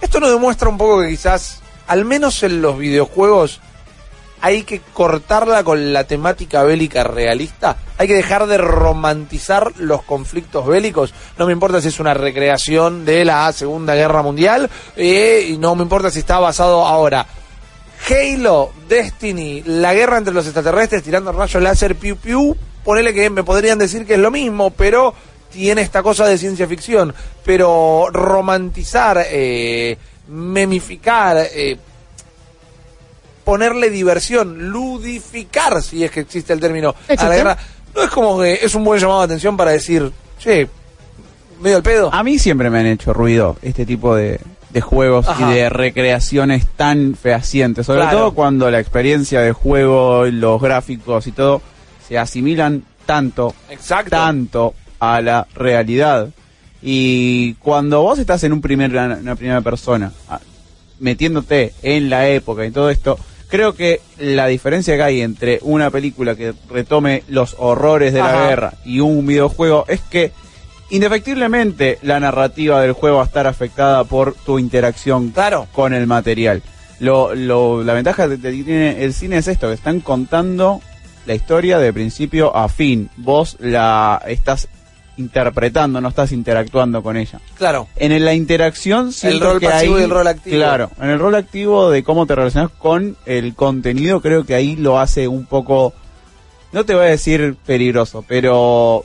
Esto 0.00 0.20
nos 0.20 0.30
demuestra 0.30 0.68
un 0.68 0.78
poco 0.78 1.00
que 1.00 1.08
quizás, 1.08 1.60
al 1.86 2.04
menos 2.04 2.42
en 2.42 2.60
los 2.60 2.78
videojuegos, 2.78 3.60
hay 4.44 4.64
que 4.64 4.82
cortarla 4.92 5.64
con 5.64 5.94
la 5.94 6.04
temática 6.04 6.62
bélica 6.64 7.02
realista. 7.02 7.78
Hay 7.96 8.06
que 8.06 8.14
dejar 8.14 8.46
de 8.46 8.58
romantizar 8.58 9.72
los 9.78 10.02
conflictos 10.02 10.66
bélicos. 10.66 11.14
No 11.38 11.46
me 11.46 11.52
importa 11.52 11.80
si 11.80 11.88
es 11.88 11.98
una 11.98 12.12
recreación 12.12 13.06
de 13.06 13.24
la 13.24 13.50
Segunda 13.52 13.94
Guerra 13.94 14.20
Mundial 14.20 14.68
eh, 14.96 15.46
y 15.48 15.56
no 15.56 15.74
me 15.74 15.82
importa 15.82 16.10
si 16.10 16.18
está 16.18 16.38
basado 16.40 16.84
ahora. 16.86 17.26
Halo, 18.08 18.72
Destiny, 18.86 19.62
la 19.64 19.94
guerra 19.94 20.18
entre 20.18 20.34
los 20.34 20.44
extraterrestres 20.44 21.02
tirando 21.02 21.32
rayos 21.32 21.62
láser, 21.62 21.96
piu 21.96 22.16
piu, 22.16 22.54
ponele 22.84 23.14
que 23.14 23.30
me 23.30 23.42
podrían 23.42 23.78
decir 23.78 24.04
que 24.04 24.14
es 24.14 24.20
lo 24.20 24.30
mismo, 24.30 24.70
pero 24.70 25.14
tiene 25.50 25.80
esta 25.80 26.02
cosa 26.02 26.26
de 26.26 26.36
ciencia 26.36 26.66
ficción. 26.66 27.14
Pero 27.44 28.08
romantizar, 28.12 29.24
eh, 29.26 29.96
memificar, 30.28 31.48
eh, 31.54 31.78
ponerle 33.44 33.88
diversión, 33.88 34.70
ludificar, 34.70 35.82
si 35.82 36.04
es 36.04 36.10
que 36.10 36.20
existe 36.20 36.52
el 36.52 36.60
término, 36.60 36.94
a 37.08 37.24
la 37.24 37.36
guerra, 37.36 37.58
no 37.94 38.02
es 38.02 38.10
como 38.10 38.38
que 38.40 38.60
es 38.62 38.74
un 38.74 38.84
buen 38.84 39.00
llamado 39.00 39.20
de 39.20 39.26
atención 39.26 39.56
para 39.56 39.70
decir, 39.70 40.12
che, 40.38 40.68
medio 41.60 41.78
el 41.78 41.82
pedo. 41.82 42.12
A 42.12 42.22
mí 42.22 42.38
siempre 42.38 42.68
me 42.68 42.80
han 42.80 42.86
hecho 42.86 43.14
ruido 43.14 43.56
este 43.62 43.86
tipo 43.86 44.14
de, 44.14 44.40
de 44.74 44.80
juegos 44.82 45.26
Ajá. 45.28 45.50
y 45.50 45.54
de 45.54 45.70
recreaciones 45.70 46.66
tan 46.76 47.14
fehacientes, 47.14 47.86
sobre 47.86 48.00
Claro. 48.00 48.18
todo 48.18 48.34
cuando 48.34 48.70
la 48.70 48.80
experiencia 48.80 49.40
de 49.40 49.52
juego, 49.52 50.26
los 50.26 50.60
gráficos 50.60 51.26
y 51.28 51.32
todo 51.32 51.62
se 52.06 52.18
asimilan 52.18 52.82
tanto, 53.06 53.54
Exacto. 53.70 54.10
tanto 54.10 54.74
a 54.98 55.20
la 55.22 55.46
realidad. 55.54 56.28
Y 56.82 57.54
cuando 57.54 58.02
vos 58.02 58.18
estás 58.18 58.42
en 58.44 58.52
un 58.52 58.60
primer, 58.60 58.90
una 58.90 59.36
primera 59.36 59.60
persona, 59.62 60.12
ah, 60.28 60.40
metiéndote 60.98 61.72
en 61.82 62.10
la 62.10 62.28
época 62.28 62.66
y 62.66 62.70
todo 62.72 62.90
esto, 62.90 63.16
creo 63.48 63.74
que 63.74 64.00
la 64.18 64.46
diferencia 64.48 64.96
que 64.96 65.02
hay 65.02 65.20
entre 65.20 65.60
una 65.62 65.90
película 65.90 66.34
que 66.34 66.52
retome 66.68 67.22
los 67.28 67.54
horrores 67.58 68.12
de 68.12 68.20
la 68.20 68.48
guerra 68.48 68.74
y 68.84 69.00
un 69.00 69.24
videojuego 69.26 69.84
es 69.88 70.00
que 70.00 70.32
indefectiblemente 70.94 71.98
la 72.02 72.20
narrativa 72.20 72.80
del 72.80 72.92
juego 72.92 73.16
va 73.18 73.22
a 73.22 73.26
estar 73.26 73.46
afectada 73.46 74.04
por 74.04 74.34
tu 74.34 74.58
interacción 74.58 75.30
Claro. 75.30 75.66
con 75.72 75.94
el 75.94 76.06
material. 76.06 76.62
Lo, 77.00 77.34
lo- 77.34 77.82
la 77.82 77.92
ventaja 77.94 78.28
que 78.28 78.36
tiene 78.36 79.02
el 79.04 79.12
cine 79.12 79.38
es 79.38 79.48
esto, 79.48 79.68
que 79.68 79.74
están 79.74 80.00
contando 80.00 80.80
la 81.26 81.34
historia 81.34 81.78
de 81.78 81.92
principio 81.92 82.54
a 82.56 82.68
fin. 82.68 83.10
Vos 83.16 83.56
la 83.60 84.22
estás 84.26 84.68
interpretando, 85.16 86.00
no 86.00 86.08
estás 86.08 86.32
interactuando 86.32 87.02
con 87.02 87.16
ella. 87.16 87.40
Claro. 87.56 87.88
En 87.96 88.12
el- 88.12 88.24
la 88.24 88.34
interacción 88.34 89.12
siento 89.12 89.44
rol 89.52 89.60
que 89.60 89.68
pasivo 89.68 89.94
ahí- 89.96 90.00
y 90.00 90.04
el 90.04 90.10
rol 90.10 90.26
activo. 90.26 90.56
Claro, 90.56 90.90
en 91.00 91.10
el 91.10 91.18
rol 91.18 91.34
activo 91.36 91.90
de 91.90 92.02
cómo 92.02 92.26
te 92.26 92.34
relacionas 92.34 92.70
con 92.78 93.16
el 93.26 93.54
contenido, 93.54 94.20
creo 94.20 94.44
que 94.44 94.54
ahí 94.54 94.76
lo 94.76 94.98
hace 94.98 95.28
un 95.28 95.46
poco, 95.46 95.92
no 96.72 96.84
te 96.84 96.94
voy 96.94 97.04
a 97.06 97.08
decir 97.10 97.56
peligroso, 97.64 98.24
pero 98.26 99.04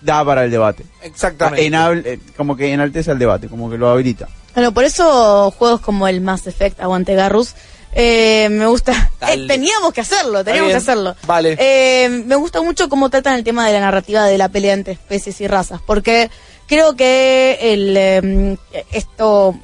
da 0.00 0.24
para 0.24 0.44
el 0.44 0.50
debate. 0.50 0.84
Exactamente. 1.02 2.12
Eh, 2.12 2.20
como 2.36 2.56
que 2.56 2.72
enaltece 2.72 3.10
el 3.10 3.18
debate, 3.18 3.48
como 3.48 3.70
que 3.70 3.78
lo 3.78 3.88
habilita. 3.88 4.28
Bueno, 4.54 4.72
por 4.72 4.84
eso 4.84 5.50
juegos 5.52 5.80
como 5.80 6.08
el 6.08 6.20
Mass 6.20 6.46
Effect, 6.46 6.80
Aguante 6.80 7.14
Garrus, 7.14 7.54
eh, 7.92 8.48
me 8.50 8.66
gusta. 8.66 9.10
Eh, 9.28 9.46
teníamos 9.46 9.92
que 9.92 10.00
hacerlo, 10.00 10.42
teníamos 10.42 10.70
que 10.70 10.76
hacerlo. 10.76 11.14
Vale. 11.26 11.56
Eh, 11.58 12.08
me 12.08 12.36
gusta 12.36 12.62
mucho 12.62 12.88
cómo 12.88 13.10
tratan 13.10 13.34
el 13.34 13.44
tema 13.44 13.66
de 13.66 13.74
la 13.74 13.80
narrativa 13.80 14.24
de 14.24 14.38
la 14.38 14.48
pelea 14.48 14.72
entre 14.72 14.94
especies 14.94 15.40
y 15.42 15.48
razas, 15.48 15.82
porque 15.84 16.30
creo 16.66 16.96
que 16.96 17.58
el 17.60 17.94
eh, 17.96 18.56
esto 18.92 19.58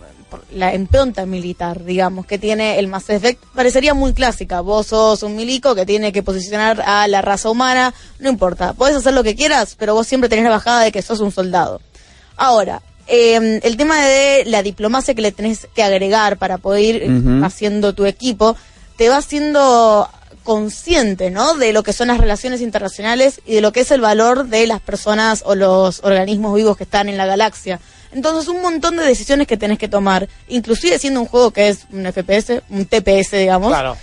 la 0.53 0.75
impronta 0.75 1.27
militar, 1.27 1.85
digamos, 1.85 2.27
que 2.27 2.39
tiene 2.39 2.79
el 2.79 2.89
Mass 2.89 3.11
Effect 3.11 3.43
parecería 3.55 3.95
muy 3.95 4.13
clásica. 4.13 4.61
Vos 4.61 4.89
sos 4.89 5.23
un 5.23 5.37
milico 5.37 5.75
que 5.75 5.87
tiene 5.87 6.13
que 6.13 6.23
posicionar 6.23 6.83
a 6.87 7.07
la 7.09 7.23
raza 7.23 7.51
humana, 7.51 7.95
no 8.19 8.29
importa, 8.29 8.73
podés 8.73 8.97
hacer 8.97 9.15
lo 9.15 9.23
que 9.23 9.35
quieras, 9.35 9.77
pero 9.79 9.95
vos 9.95 10.07
siempre 10.07 10.29
tenés 10.29 10.45
la 10.45 10.51
bajada 10.51 10.83
de 10.83 10.93
que 10.93 11.03
sos 11.03 11.21
un 11.21 11.33
soldado. 11.33 11.81
Ahora, 12.37 12.83
eh, 13.07 13.61
el 13.63 13.77
tema 13.77 14.05
de 14.05 14.45
la 14.47 14.63
diplomacia 14.63 15.15
que 15.15 15.23
le 15.23 15.33
tenés 15.33 15.69
que 15.75 15.83
agregar 15.83 16.39
para 16.39 16.59
poder 16.59 16.97
ir 16.97 17.45
haciendo 17.45 17.93
tu 17.93 18.07
equipo, 18.07 18.57
te 18.97 19.09
va 19.09 19.19
haciendo 19.19 20.09
consciente, 20.43 21.31
¿no? 21.31 21.55
De 21.55 21.73
lo 21.73 21.83
que 21.83 21.93
son 21.93 22.09
las 22.09 22.19
relaciones 22.19 22.61
internacionales 22.61 23.41
y 23.47 23.55
de 23.55 23.61
lo 23.61 23.73
que 23.73 23.81
es 23.81 23.91
el 23.91 24.01
valor 24.01 24.47
de 24.47 24.67
las 24.67 24.81
personas 24.81 25.43
o 25.45 25.55
los 25.55 26.01
organismos 26.05 26.55
vivos 26.55 26.77
que 26.77 26.85
están 26.85 27.09
en 27.09 27.17
la 27.17 27.27
galaxia. 27.27 27.81
Entonces, 28.15 28.49
un 28.49 28.63
montón 28.63 28.97
de 28.97 29.05
decisiones 29.05 29.47
que 29.47 29.57
tenés 29.57 29.79
que 29.79 29.89
tomar, 29.89 30.29
inclusive 30.49 30.99
siendo 30.99 31.21
un 31.21 31.27
juego 31.27 31.51
que 31.51 31.69
es 31.69 31.81
un 31.93 32.07
FPS, 32.07 32.63
un 32.71 32.87
TPS, 32.87 33.33
digamos, 33.39 33.69
Claro. 33.71 33.97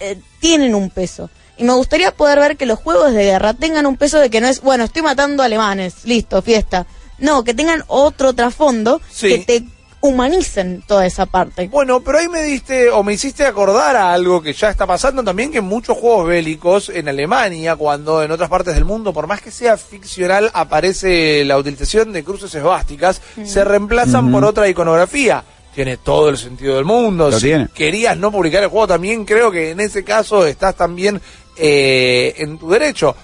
eh, 0.00 0.18
tienen 0.40 0.74
un 0.74 0.90
peso. 0.90 1.30
Y 1.56 1.62
me 1.64 1.72
gustaría 1.74 2.10
poder 2.12 2.40
ver 2.40 2.56
que 2.56 2.66
los 2.66 2.78
juegos 2.80 3.12
de 3.12 3.22
guerra 3.24 3.54
tengan 3.54 3.86
un 3.86 3.96
peso 3.96 4.18
de 4.18 4.28
que 4.30 4.40
no 4.40 4.48
es, 4.48 4.60
bueno, 4.60 4.84
estoy 4.84 5.02
matando 5.02 5.42
alemanes, 5.42 5.94
listo, 6.04 6.42
fiesta. 6.42 6.86
No, 7.18 7.44
que 7.44 7.54
tengan 7.54 7.84
otro 7.86 8.32
trasfondo 8.32 9.00
Sí. 9.12 9.28
que 9.28 9.38
te 9.38 9.64
humanicen 10.04 10.84
toda 10.86 11.06
esa 11.06 11.24
parte. 11.24 11.66
Bueno, 11.68 12.00
pero 12.00 12.18
ahí 12.18 12.28
me 12.28 12.42
diste 12.42 12.90
o 12.90 13.02
me 13.02 13.14
hiciste 13.14 13.46
acordar 13.46 13.96
a 13.96 14.12
algo 14.12 14.42
que 14.42 14.52
ya 14.52 14.68
está 14.68 14.86
pasando 14.86 15.24
también, 15.24 15.50
que 15.50 15.58
en 15.58 15.64
muchos 15.64 15.96
juegos 15.96 16.28
bélicos 16.28 16.90
en 16.90 17.08
Alemania, 17.08 17.74
cuando 17.74 18.22
en 18.22 18.30
otras 18.30 18.50
partes 18.50 18.74
del 18.74 18.84
mundo, 18.84 19.14
por 19.14 19.26
más 19.26 19.40
que 19.40 19.50
sea 19.50 19.78
ficcional, 19.78 20.50
aparece 20.52 21.42
la 21.46 21.56
utilización 21.56 22.12
de 22.12 22.22
cruces 22.22 22.54
esvásticas, 22.54 23.22
se 23.44 23.64
reemplazan 23.64 24.30
por 24.30 24.44
otra 24.44 24.68
iconografía. 24.68 25.42
Tiene 25.74 25.96
todo 25.96 26.28
el 26.28 26.36
sentido 26.36 26.76
del 26.76 26.84
mundo. 26.84 27.30
Lo 27.30 27.40
si 27.40 27.46
tiene. 27.46 27.68
querías 27.74 28.16
no 28.16 28.30
publicar 28.30 28.62
el 28.62 28.68
juego, 28.68 28.86
también 28.86 29.24
creo 29.24 29.50
que 29.50 29.70
en 29.70 29.80
ese 29.80 30.04
caso 30.04 30.46
estás 30.46 30.76
también 30.76 31.18
eh, 31.56 32.34
en 32.36 32.58
tu 32.58 32.70
derecho. 32.70 33.16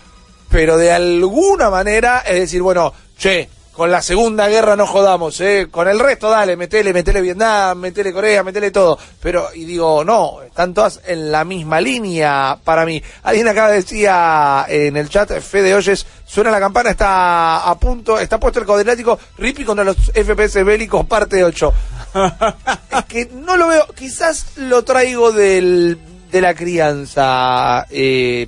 Pero 0.49 0.79
de 0.79 0.91
alguna 0.93 1.69
manera, 1.69 2.21
es 2.21 2.41
decir, 2.41 2.63
bueno, 2.63 2.93
che, 3.19 3.49
con 3.81 3.91
la 3.91 4.03
Segunda 4.03 4.47
Guerra 4.47 4.77
no 4.77 4.87
jodamos, 4.87 5.41
¿eh? 5.41 5.69
Con 5.71 5.89
el 5.89 5.99
resto, 5.99 6.29
dale, 6.29 6.55
metele, 6.55 6.93
metele 6.93 7.23
Vietnam, 7.23 7.79
metele 7.79 8.13
Corea, 8.13 8.43
metele 8.43 8.71
todo. 8.71 8.99
Pero, 9.23 9.49
y 9.55 9.65
digo, 9.65 10.05
no, 10.05 10.43
están 10.43 10.75
todas 10.75 11.01
en 11.07 11.33
la 11.33 11.47
misma 11.47 11.81
línea 11.81 12.59
para 12.63 12.85
mí. 12.85 13.03
Alguien 13.23 13.49
acá 13.49 13.69
decía 13.71 14.67
en 14.69 14.99
el 14.99 15.09
chat, 15.09 15.31
Fede 15.41 15.75
Oyes, 15.75 16.05
suena 16.27 16.51
la 16.51 16.61
campana, 16.61 16.91
está 16.91 17.71
a 17.71 17.79
punto, 17.79 18.19
está 18.19 18.39
puesto 18.39 18.61
el 18.61 18.67
cuadriláttico, 18.67 19.19
Rippy 19.39 19.65
contra 19.65 19.83
los 19.83 19.97
FPS 19.97 20.63
bélicos, 20.63 21.07
parte 21.07 21.43
8. 21.43 21.73
es 22.99 23.05
que 23.07 23.31
no 23.33 23.57
lo 23.57 23.69
veo. 23.69 23.87
Quizás 23.97 24.59
lo 24.59 24.85
traigo 24.85 25.33
del, 25.33 25.99
de 26.31 26.41
la 26.43 26.53
crianza. 26.53 27.87
Eh, 27.89 28.47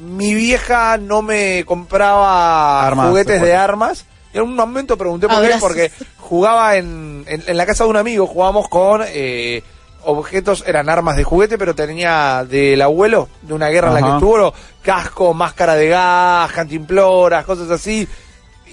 mi 0.00 0.34
vieja 0.34 0.98
no 0.98 1.22
me 1.22 1.64
compraba 1.64 2.84
Armas, 2.84 3.10
juguetes 3.10 3.40
de 3.40 3.54
armas. 3.54 4.06
Y 4.32 4.38
en 4.38 4.42
un 4.44 4.54
momento 4.56 4.96
pregunté 4.96 5.28
por 5.28 5.36
Ah, 5.44 5.48
qué, 5.48 5.54
porque 5.60 5.90
jugaba 6.18 6.76
en, 6.76 7.24
en, 7.26 7.42
en 7.46 7.56
la 7.56 7.66
casa 7.66 7.84
de 7.84 7.90
un 7.90 7.96
amigo, 7.96 8.26
jugábamos 8.26 8.68
con 8.68 9.02
eh, 9.06 9.62
objetos, 10.04 10.64
eran 10.66 10.88
armas 10.88 11.16
de 11.16 11.24
juguete, 11.24 11.58
pero 11.58 11.74
tenía 11.74 12.44
del 12.48 12.80
abuelo, 12.82 13.28
de 13.42 13.54
una 13.54 13.68
guerra 13.68 13.88
en 13.88 13.94
la 13.94 14.02
que 14.02 14.12
estuvo, 14.14 14.54
casco, 14.82 15.34
máscara 15.34 15.74
de 15.74 15.88
gas, 15.88 16.50
cantimploras, 16.52 17.44
cosas 17.44 17.70
así. 17.70 18.08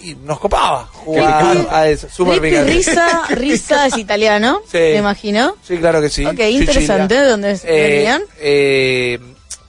Y 0.01 0.15
nos 0.15 0.39
copaba 0.39 0.87
jugar 0.93 1.67
a 1.69 1.87
eso. 1.89 2.07
Picante. 2.23 2.63
Risa, 2.63 3.23
Risa 3.31 3.85
es 3.87 3.97
italiano, 3.97 4.61
Sí. 4.65 4.77
me 4.77 4.95
imagino. 4.95 5.55
Sí, 5.61 5.77
claro 5.77 5.99
que 5.99 6.09
sí. 6.09 6.25
Ok, 6.25 6.39
interesante. 6.39 7.21
¿Dónde 7.21 7.59
Eh, 7.65 7.91
venían? 7.97 8.21
eh, 8.39 9.19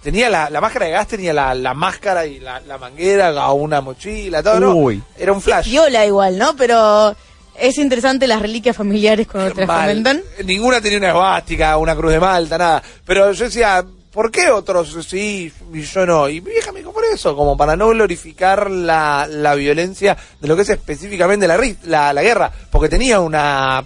tenía 0.03 0.31
la, 0.31 0.51
la 0.51 0.61
máscara 0.61 0.87
de 0.87 0.93
gas, 0.93 1.07
tenía 1.09 1.33
la, 1.33 1.55
la 1.55 1.75
máscara 1.75 2.27
y 2.27 2.41
la, 2.41 2.61
la 2.61 2.79
manguera, 2.79 3.29
a 3.29 3.53
una 3.53 3.81
mochila, 3.81 4.43
todo, 4.43 4.61
¿no? 4.61 4.75
Uy. 4.75 5.03
Era 5.19 5.33
un 5.33 5.43
flash. 5.43 5.69
Viola 5.69 6.07
igual, 6.07 6.39
¿no? 6.39 6.57
Pero 6.57 7.15
es 7.59 7.79
interesante 7.79 8.27
las 8.27 8.41
reliquias 8.41 8.77
familiares 8.77 9.27
cuando 9.27 9.53
te 9.53 9.67
las 9.67 9.81
comentan. 9.81 10.23
Ninguna 10.45 10.81
tenía 10.81 10.99
una 10.99 11.09
esvástica, 11.09 11.77
una 11.77 11.95
cruz 11.95 12.13
de 12.13 12.21
Malta, 12.21 12.57
nada. 12.57 12.83
Pero 13.05 13.33
yo 13.33 13.45
decía, 13.45 13.85
¿por 14.11 14.31
qué 14.31 14.51
otros 14.51 14.97
sí 15.07 15.53
y 15.73 15.83
yo 15.83 16.07
no? 16.07 16.29
Y 16.29 16.41
mi 16.41 16.51
vieja 16.53 16.73
me 16.73 16.79
dijo 16.79 16.93
por 16.93 17.05
eso, 17.05 17.37
como 17.37 17.57
para 17.57 17.77
no 17.77 17.89
glorificar 17.89 18.71
la, 18.71 19.27
la 19.29 19.55
violencia 19.55 20.17
de 20.41 20.49
lo 20.49 20.57
que 20.57 20.63
es 20.63 20.71
específicamente 20.71 21.47
la, 21.47 21.61
la, 21.85 22.13
la 22.13 22.23
guerra. 22.23 22.51
Porque 22.71 22.89
tenía 22.89 23.21
una 23.21 23.85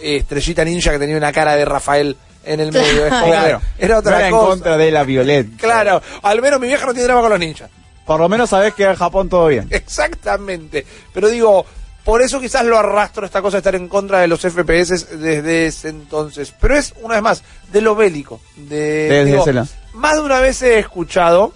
eh, 0.00 0.16
estrellita 0.16 0.64
ninja 0.64 0.90
que 0.90 0.98
tenía 0.98 1.16
una 1.16 1.32
cara 1.32 1.54
de 1.54 1.64
Rafael 1.64 2.16
en 2.44 2.60
el 2.60 2.72
medio. 2.72 3.06
Es 3.06 3.12
como 3.12 3.26
Claro. 3.26 3.60
Era 3.78 3.98
otra 3.98 4.10
No 4.12 4.16
era 4.18 4.26
en 4.28 4.32
cosa. 4.34 4.46
contra 4.48 4.76
de 4.76 4.90
la 4.90 5.04
violencia. 5.04 5.56
Claro, 5.58 6.02
al 6.22 6.40
menos 6.42 6.60
mi 6.60 6.66
vieja 6.68 6.86
no 6.86 6.92
tiene 6.92 7.04
drama 7.06 7.20
con 7.22 7.30
los 7.30 7.38
ninjas. 7.40 7.70
Por 8.06 8.18
lo 8.20 8.28
menos 8.28 8.50
sabés 8.50 8.74
que 8.74 8.84
en 8.84 8.96
Japón 8.96 9.28
todo 9.28 9.46
bien. 9.48 9.68
Exactamente. 9.70 10.84
Pero 11.12 11.28
digo, 11.28 11.64
por 12.04 12.22
eso 12.22 12.40
quizás 12.40 12.64
lo 12.64 12.78
arrastro 12.78 13.24
esta 13.24 13.40
cosa 13.42 13.56
de 13.56 13.60
estar 13.60 13.74
en 13.74 13.88
contra 13.88 14.20
de 14.20 14.26
los 14.28 14.40
FPS 14.40 15.18
desde 15.20 15.66
ese 15.66 15.90
entonces. 15.90 16.52
Pero 16.60 16.76
es, 16.76 16.94
una 17.02 17.14
vez 17.14 17.22
más, 17.22 17.42
de 17.72 17.80
lo 17.80 17.94
bélico. 17.94 18.40
De, 18.56 19.08
Desde 19.08 19.24
digo, 19.26 19.42
ese 19.42 19.52
lado. 19.52 19.68
más 19.92 20.14
de 20.14 20.20
una 20.22 20.40
vez 20.40 20.60
he 20.62 20.78
escuchado, 20.78 21.52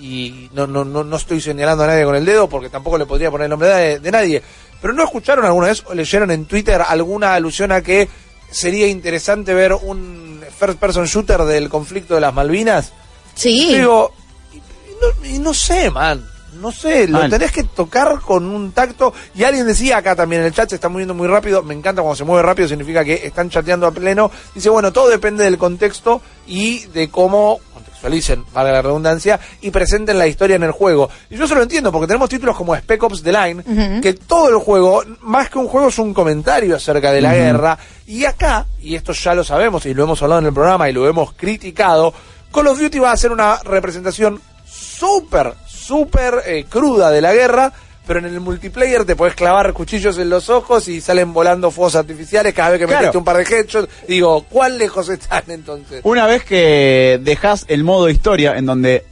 y 0.00 0.50
no, 0.52 0.66
no, 0.66 0.84
no, 0.84 1.04
no 1.04 1.16
estoy 1.16 1.40
señalando 1.40 1.84
a 1.84 1.86
nadie 1.88 2.04
con 2.04 2.16
el 2.16 2.24
dedo 2.24 2.48
porque 2.48 2.68
tampoco 2.68 2.98
le 2.98 3.06
podría 3.06 3.30
poner 3.30 3.44
el 3.44 3.50
nombre 3.50 3.68
de, 3.68 4.00
de 4.00 4.10
nadie, 4.10 4.42
pero 4.80 4.92
¿no 4.94 5.04
escucharon 5.04 5.44
alguna 5.44 5.68
vez 5.68 5.84
o 5.86 5.94
leyeron 5.94 6.32
en 6.32 6.46
Twitter 6.46 6.82
alguna 6.84 7.34
alusión 7.34 7.70
a 7.70 7.82
que 7.82 8.08
sería 8.52 8.86
interesante 8.86 9.54
ver 9.54 9.72
un 9.72 10.40
first 10.58 10.78
person 10.78 11.06
shooter 11.06 11.42
del 11.42 11.68
conflicto 11.68 12.14
de 12.14 12.20
las 12.20 12.32
Malvinas? 12.34 12.92
Sí. 13.34 13.74
Digo, 13.76 14.12
y, 14.52 14.56
y 14.56 14.60
no, 15.00 15.36
y 15.36 15.38
no 15.38 15.54
sé, 15.54 15.90
man. 15.90 16.28
No 16.60 16.70
sé, 16.70 17.08
lo 17.08 17.18
Man. 17.18 17.30
tenés 17.30 17.50
que 17.50 17.62
tocar 17.64 18.20
con 18.20 18.44
un 18.44 18.72
tacto. 18.72 19.14
Y 19.34 19.42
alguien 19.42 19.66
decía 19.66 19.96
acá 19.96 20.14
también 20.14 20.42
en 20.42 20.48
el 20.48 20.52
chat, 20.52 20.68
se 20.68 20.74
está 20.74 20.90
moviendo 20.90 21.14
muy 21.14 21.26
rápido. 21.26 21.62
Me 21.62 21.72
encanta 21.72 22.02
cuando 22.02 22.14
se 22.16 22.24
mueve 22.24 22.42
rápido, 22.42 22.68
significa 22.68 23.02
que 23.02 23.14
están 23.26 23.48
chateando 23.48 23.86
a 23.86 23.90
pleno. 23.90 24.30
Dice, 24.54 24.68
bueno, 24.68 24.92
todo 24.92 25.08
depende 25.08 25.44
del 25.44 25.56
contexto 25.56 26.20
y 26.46 26.80
de 26.88 27.08
cómo 27.08 27.58
contextualicen, 28.02 28.44
valga 28.52 28.72
la 28.72 28.82
redundancia, 28.82 29.38
y 29.60 29.70
presenten 29.70 30.18
la 30.18 30.26
historia 30.26 30.56
en 30.56 30.64
el 30.64 30.72
juego. 30.72 31.08
Y 31.30 31.36
yo 31.36 31.46
se 31.46 31.54
lo 31.54 31.62
entiendo, 31.62 31.92
porque 31.92 32.06
tenemos 32.06 32.28
títulos 32.28 32.56
como 32.56 32.74
Spec 32.74 33.02
Ops 33.02 33.22
The 33.22 33.32
Line, 33.32 34.00
que 34.00 34.14
todo 34.14 34.48
el 34.48 34.56
juego, 34.56 35.02
más 35.22 35.48
que 35.48 35.58
un 35.58 35.68
juego, 35.68 35.88
es 35.88 35.98
un 35.98 36.12
comentario 36.12 36.76
acerca 36.76 37.12
de 37.12 37.20
la 37.20 37.34
guerra. 37.34 37.78
Y 38.06 38.24
acá, 38.24 38.66
y 38.80 38.94
esto 38.94 39.12
ya 39.12 39.34
lo 39.34 39.44
sabemos 39.44 39.86
y 39.86 39.94
lo 39.94 40.04
hemos 40.04 40.20
hablado 40.22 40.40
en 40.40 40.46
el 40.46 40.52
programa 40.52 40.88
y 40.90 40.92
lo 40.92 41.08
hemos 41.08 41.32
criticado, 41.32 42.12
Call 42.52 42.66
of 42.66 42.78
Duty 42.78 42.98
va 42.98 43.12
a 43.12 43.16
ser 43.16 43.32
una 43.32 43.58
representación 43.62 44.40
súper, 44.66 45.54
súper 45.66 46.42
eh, 46.44 46.66
cruda 46.68 47.10
de 47.10 47.20
la 47.20 47.32
guerra, 47.32 47.72
pero 48.06 48.18
en 48.18 48.24
el 48.26 48.40
multiplayer 48.40 49.04
te 49.04 49.14
puedes 49.16 49.34
clavar 49.34 49.72
cuchillos 49.72 50.18
en 50.18 50.28
los 50.30 50.48
ojos 50.50 50.88
y 50.88 51.00
salen 51.00 51.32
volando 51.32 51.70
fuegos 51.70 51.94
artificiales 51.96 52.52
cada 52.52 52.70
vez 52.70 52.80
que 52.80 52.86
Claro. 52.86 53.00
metiste 53.00 53.18
un 53.18 53.24
par 53.24 53.36
de 53.36 53.42
headshots. 53.44 53.88
Digo, 54.08 54.44
¿cuán 54.50 54.76
lejos 54.78 55.08
están 55.08 55.44
entonces? 55.48 56.00
Una 56.04 56.26
vez 56.26 56.44
que 56.44 57.20
dejas 57.22 57.64
el 57.68 57.84
modo 57.84 58.08
historia, 58.08 58.56
en 58.56 58.66
donde 58.66 59.04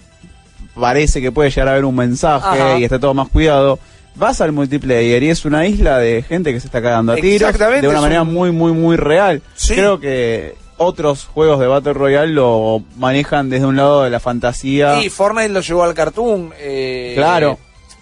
parece 0.75 1.21
que 1.21 1.33
puede 1.33 1.51
llegar 1.51 1.69
a 1.69 1.73
haber 1.73 1.85
un 1.85 1.95
mensaje 1.97 2.47
Ajá. 2.61 2.79
y 2.79 2.85
está 2.85 2.99
todo 2.99 3.15
más 3.15 3.29
cuidado, 3.29 3.79
vas 4.15 4.41
al 4.41 4.53
multiplayer 4.53 5.23
y 5.23 5.31
es 5.31 5.45
una 5.45 5.67
isla 5.67 5.99
de 5.99 6.23
gente 6.23 6.53
que 6.53 6.61
se 6.61 6.67
está 6.67 6.81
cagando 6.83 7.13
a 7.13 7.17
tiros 7.17 7.57
de 7.59 7.89
una 7.89 8.01
manera 8.01 8.23
un- 8.23 8.33
muy, 8.33 8.51
muy, 8.51 8.73
muy 8.73 8.97
real. 8.97 9.43
Sí. 9.55 9.75
Creo 9.75 10.01
que 10.01 10.55
otros 10.79 11.27
juegos 11.27 11.61
de 11.61 11.67
Battle 11.67 11.93
Royale 11.93 12.33
lo 12.33 12.83
manejan 12.97 13.51
desde 13.51 13.67
un 13.67 13.77
lado 13.77 14.03
de 14.05 14.11
la 14.11 14.19
fantasía. 14.21 15.03
Y 15.03 15.11
Fortnite 15.11 15.51
lo 15.51 15.61
llevó 15.61 15.85
al 15.85 15.95
cartoon. 15.95 16.53
Eh, 16.59 17.13
Claro. 17.17 17.59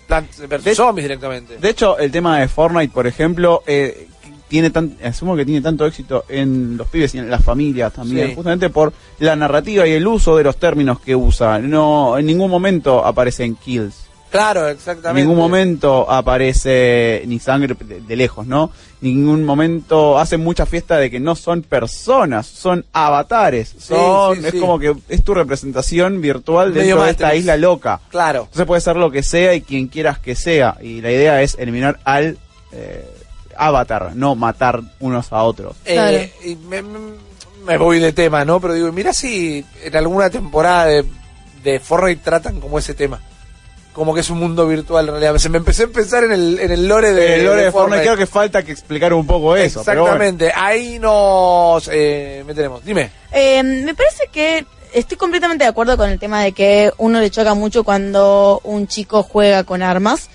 De- 0.08 0.74
Zombies 0.74 1.04
directamente. 1.04 1.58
De 1.58 1.68
hecho, 1.70 1.98
el 1.98 2.10
tema 2.10 2.40
de 2.40 2.48
Fortnite, 2.48 2.92
por 2.92 3.06
ejemplo, 3.06 3.62
eh, 3.66 4.08
tiene 4.48 4.70
tan, 4.70 4.96
asumo 5.04 5.36
que 5.36 5.44
tiene 5.44 5.60
tanto 5.60 5.84
éxito 5.84 6.24
en 6.28 6.76
los 6.78 6.88
pibes 6.88 7.14
y 7.14 7.18
en 7.18 7.28
las 7.28 7.44
familias 7.44 7.92
también, 7.92 8.28
Sí. 8.30 8.34
justamente 8.34 8.70
por 8.70 8.92
la 9.18 9.36
narrativa 9.36 9.86
y 9.86 9.92
el 9.92 10.06
uso 10.06 10.36
de 10.38 10.44
los 10.44 10.56
términos 10.56 11.00
que 11.00 11.14
usa. 11.14 11.58
No, 11.58 12.16
en 12.16 12.24
ningún 12.24 12.50
momento 12.50 13.04
aparecen 13.04 13.56
kills. 13.56 14.07
Claro, 14.30 14.68
En 14.68 14.76
exactamente. 14.76 15.22
ningún 15.26 15.38
momento 15.42 16.10
aparece 16.10 17.22
ni 17.26 17.38
sangre 17.38 17.74
de, 17.78 18.00
de 18.00 18.16
lejos, 18.16 18.46
¿no? 18.46 18.70
ningún 19.00 19.44
momento 19.44 20.18
hacen 20.18 20.40
mucha 20.42 20.66
fiesta 20.66 20.96
de 20.96 21.08
que 21.08 21.20
no 21.20 21.36
son 21.36 21.62
personas, 21.62 22.46
son 22.48 22.84
avatares. 22.92 23.72
Son, 23.78 24.34
sí, 24.36 24.44
es 24.46 24.50
sí. 24.52 24.58
como 24.58 24.78
que 24.80 24.92
es 25.08 25.22
tu 25.22 25.34
representación 25.34 26.20
virtual 26.20 26.70
Medio 26.72 26.96
dentro 26.96 27.04
de 27.04 27.10
esta 27.12 27.34
isla 27.36 27.56
loca. 27.56 28.00
Claro. 28.08 28.40
Entonces 28.40 28.66
puede 28.66 28.80
ser 28.80 28.96
lo 28.96 29.12
que 29.12 29.22
sea 29.22 29.54
y 29.54 29.60
quien 29.60 29.86
quieras 29.86 30.18
que 30.18 30.34
sea. 30.34 30.76
Y 30.82 31.00
la 31.00 31.12
idea 31.12 31.42
es 31.42 31.56
eliminar 31.60 32.00
al 32.02 32.38
eh, 32.72 33.08
avatar, 33.56 34.12
no 34.16 34.34
matar 34.34 34.80
unos 34.98 35.32
a 35.32 35.44
otros. 35.44 35.76
Eh, 35.84 36.32
y 36.44 36.56
me, 36.56 36.82
me- 36.82 36.98
me 37.64 37.76
voy 37.76 38.00
de 38.00 38.12
tema, 38.12 38.44
¿no? 38.44 38.60
Pero 38.60 38.74
digo, 38.74 38.90
mira 38.90 39.12
si 39.12 39.64
en 39.84 39.96
alguna 39.96 40.28
temporada 40.30 40.86
de, 40.86 41.04
de 41.62 41.78
Fortnite 41.78 42.22
tratan 42.24 42.60
como 42.60 42.78
ese 42.80 42.94
tema. 42.94 43.20
Como 43.98 44.14
que 44.14 44.20
es 44.20 44.30
un 44.30 44.38
mundo 44.38 44.64
virtual 44.68 45.06
en 45.08 45.10
realidad. 45.10 45.36
Se 45.38 45.48
me 45.48 45.58
empecé 45.58 45.82
a 45.82 45.88
pensar 45.88 46.22
en 46.22 46.30
el, 46.30 46.60
en 46.60 46.70
el 46.70 46.86
lore 46.86 47.12
de, 47.12 47.34
el 47.34 47.44
lore 47.44 47.58
de 47.58 47.64
de 47.64 47.72
Fortnite 47.72 48.02
creo 48.02 48.16
que 48.16 48.26
falta 48.26 48.62
que 48.62 48.70
explicar 48.70 49.12
un 49.12 49.26
poco 49.26 49.56
eso. 49.56 49.82
pero 49.84 50.02
bueno. 50.02 50.14
Exactamente. 50.14 50.52
Ahí 50.54 51.00
nos 51.00 51.90
eh, 51.92 52.44
meteremos. 52.46 52.84
Dime. 52.84 53.10
Eh, 53.32 53.60
me 53.64 53.96
parece 53.96 54.28
que 54.30 54.64
estoy 54.92 55.16
completamente 55.16 55.64
de 55.64 55.70
acuerdo 55.70 55.96
con 55.96 56.10
el 56.10 56.20
tema 56.20 56.44
de 56.44 56.52
que 56.52 56.92
uno 56.98 57.18
le 57.18 57.28
choca 57.28 57.54
mucho 57.54 57.82
cuando 57.82 58.60
un 58.62 58.86
chico 58.86 59.24
juega 59.24 59.64
con 59.64 59.82
armas. 59.82 60.30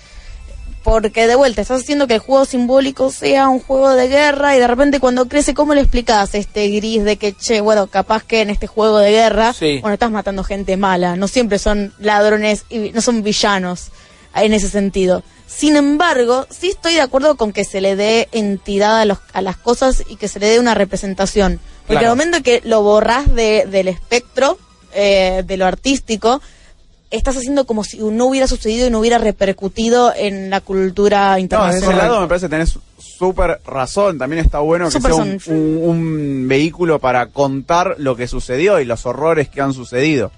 Porque 0.84 1.26
de 1.26 1.34
vuelta, 1.34 1.62
estás 1.62 1.80
haciendo 1.80 2.06
que 2.06 2.14
el 2.14 2.20
juego 2.20 2.44
simbólico 2.44 3.10
sea 3.10 3.48
un 3.48 3.58
juego 3.58 3.90
de 3.94 4.06
guerra 4.06 4.54
y 4.54 4.58
de 4.60 4.66
repente 4.66 5.00
cuando 5.00 5.26
crece, 5.28 5.54
¿cómo 5.54 5.74
le 5.74 5.80
explicas 5.80 6.34
este 6.34 6.68
gris 6.68 7.02
de 7.04 7.16
que, 7.16 7.32
che, 7.32 7.60
bueno, 7.62 7.86
capaz 7.86 8.22
que 8.22 8.42
en 8.42 8.50
este 8.50 8.66
juego 8.66 8.98
de 8.98 9.10
guerra, 9.10 9.54
Sí. 9.54 9.78
bueno, 9.80 9.94
estás 9.94 10.10
matando 10.10 10.44
gente 10.44 10.76
mala, 10.76 11.16
no 11.16 11.26
siempre 11.26 11.58
son 11.58 11.94
ladrones 11.98 12.66
y 12.68 12.90
no 12.90 13.00
son 13.00 13.22
villanos 13.22 13.88
en 14.34 14.52
ese 14.52 14.68
sentido. 14.68 15.22
Sin 15.46 15.76
embargo, 15.76 16.46
sí 16.50 16.68
estoy 16.70 16.94
de 16.94 17.00
acuerdo 17.00 17.36
con 17.36 17.52
que 17.52 17.64
se 17.64 17.80
le 17.80 17.96
dé 17.96 18.28
entidad 18.32 18.98
a, 19.00 19.04
los, 19.06 19.18
a 19.32 19.40
las 19.40 19.56
cosas 19.56 20.02
y 20.08 20.16
que 20.16 20.28
se 20.28 20.38
le 20.38 20.48
dé 20.48 20.58
una 20.60 20.74
representación. 20.74 21.60
Porque 21.86 22.00
Claro. 22.00 22.12
al 22.12 22.16
momento 22.18 22.42
que 22.42 22.60
lo 22.64 22.82
borrás 22.82 23.32
de, 23.34 23.66
del 23.70 23.88
espectro, 23.88 24.58
eh, 24.92 25.42
de 25.46 25.56
lo 25.56 25.64
artístico, 25.66 26.42
estás 27.16 27.36
haciendo 27.36 27.64
como 27.66 27.84
si 27.84 27.98
no 27.98 28.26
hubiera 28.26 28.46
sucedido 28.46 28.86
y 28.86 28.90
no 28.90 29.00
hubiera 29.00 29.18
repercutido 29.18 30.12
en 30.16 30.50
la 30.50 30.60
cultura 30.60 31.20
No, 31.20 31.32
desde 31.34 31.40
internacional. 31.42 31.90
ese 31.92 31.96
lado 32.02 32.20
me 32.20 32.28
parece 32.28 32.46
que 32.46 32.50
tenés 32.50 32.78
súper 32.98 33.60
razón. 33.66 34.18
También 34.18 34.44
está 34.44 34.58
bueno 34.60 34.86
que 34.86 35.00
sea 35.00 35.14
un, 35.14 35.32
razón. 35.34 35.54
un- 35.56 35.80
un 35.82 36.48
vehículo 36.48 36.98
para 36.98 37.26
contar 37.26 37.96
lo 37.98 38.16
que 38.16 38.26
sucedió 38.28 38.80
y 38.80 38.84
los 38.84 39.06
horrores 39.06 39.48
que 39.48 39.60
han 39.60 39.72
sucedido. 39.72 40.30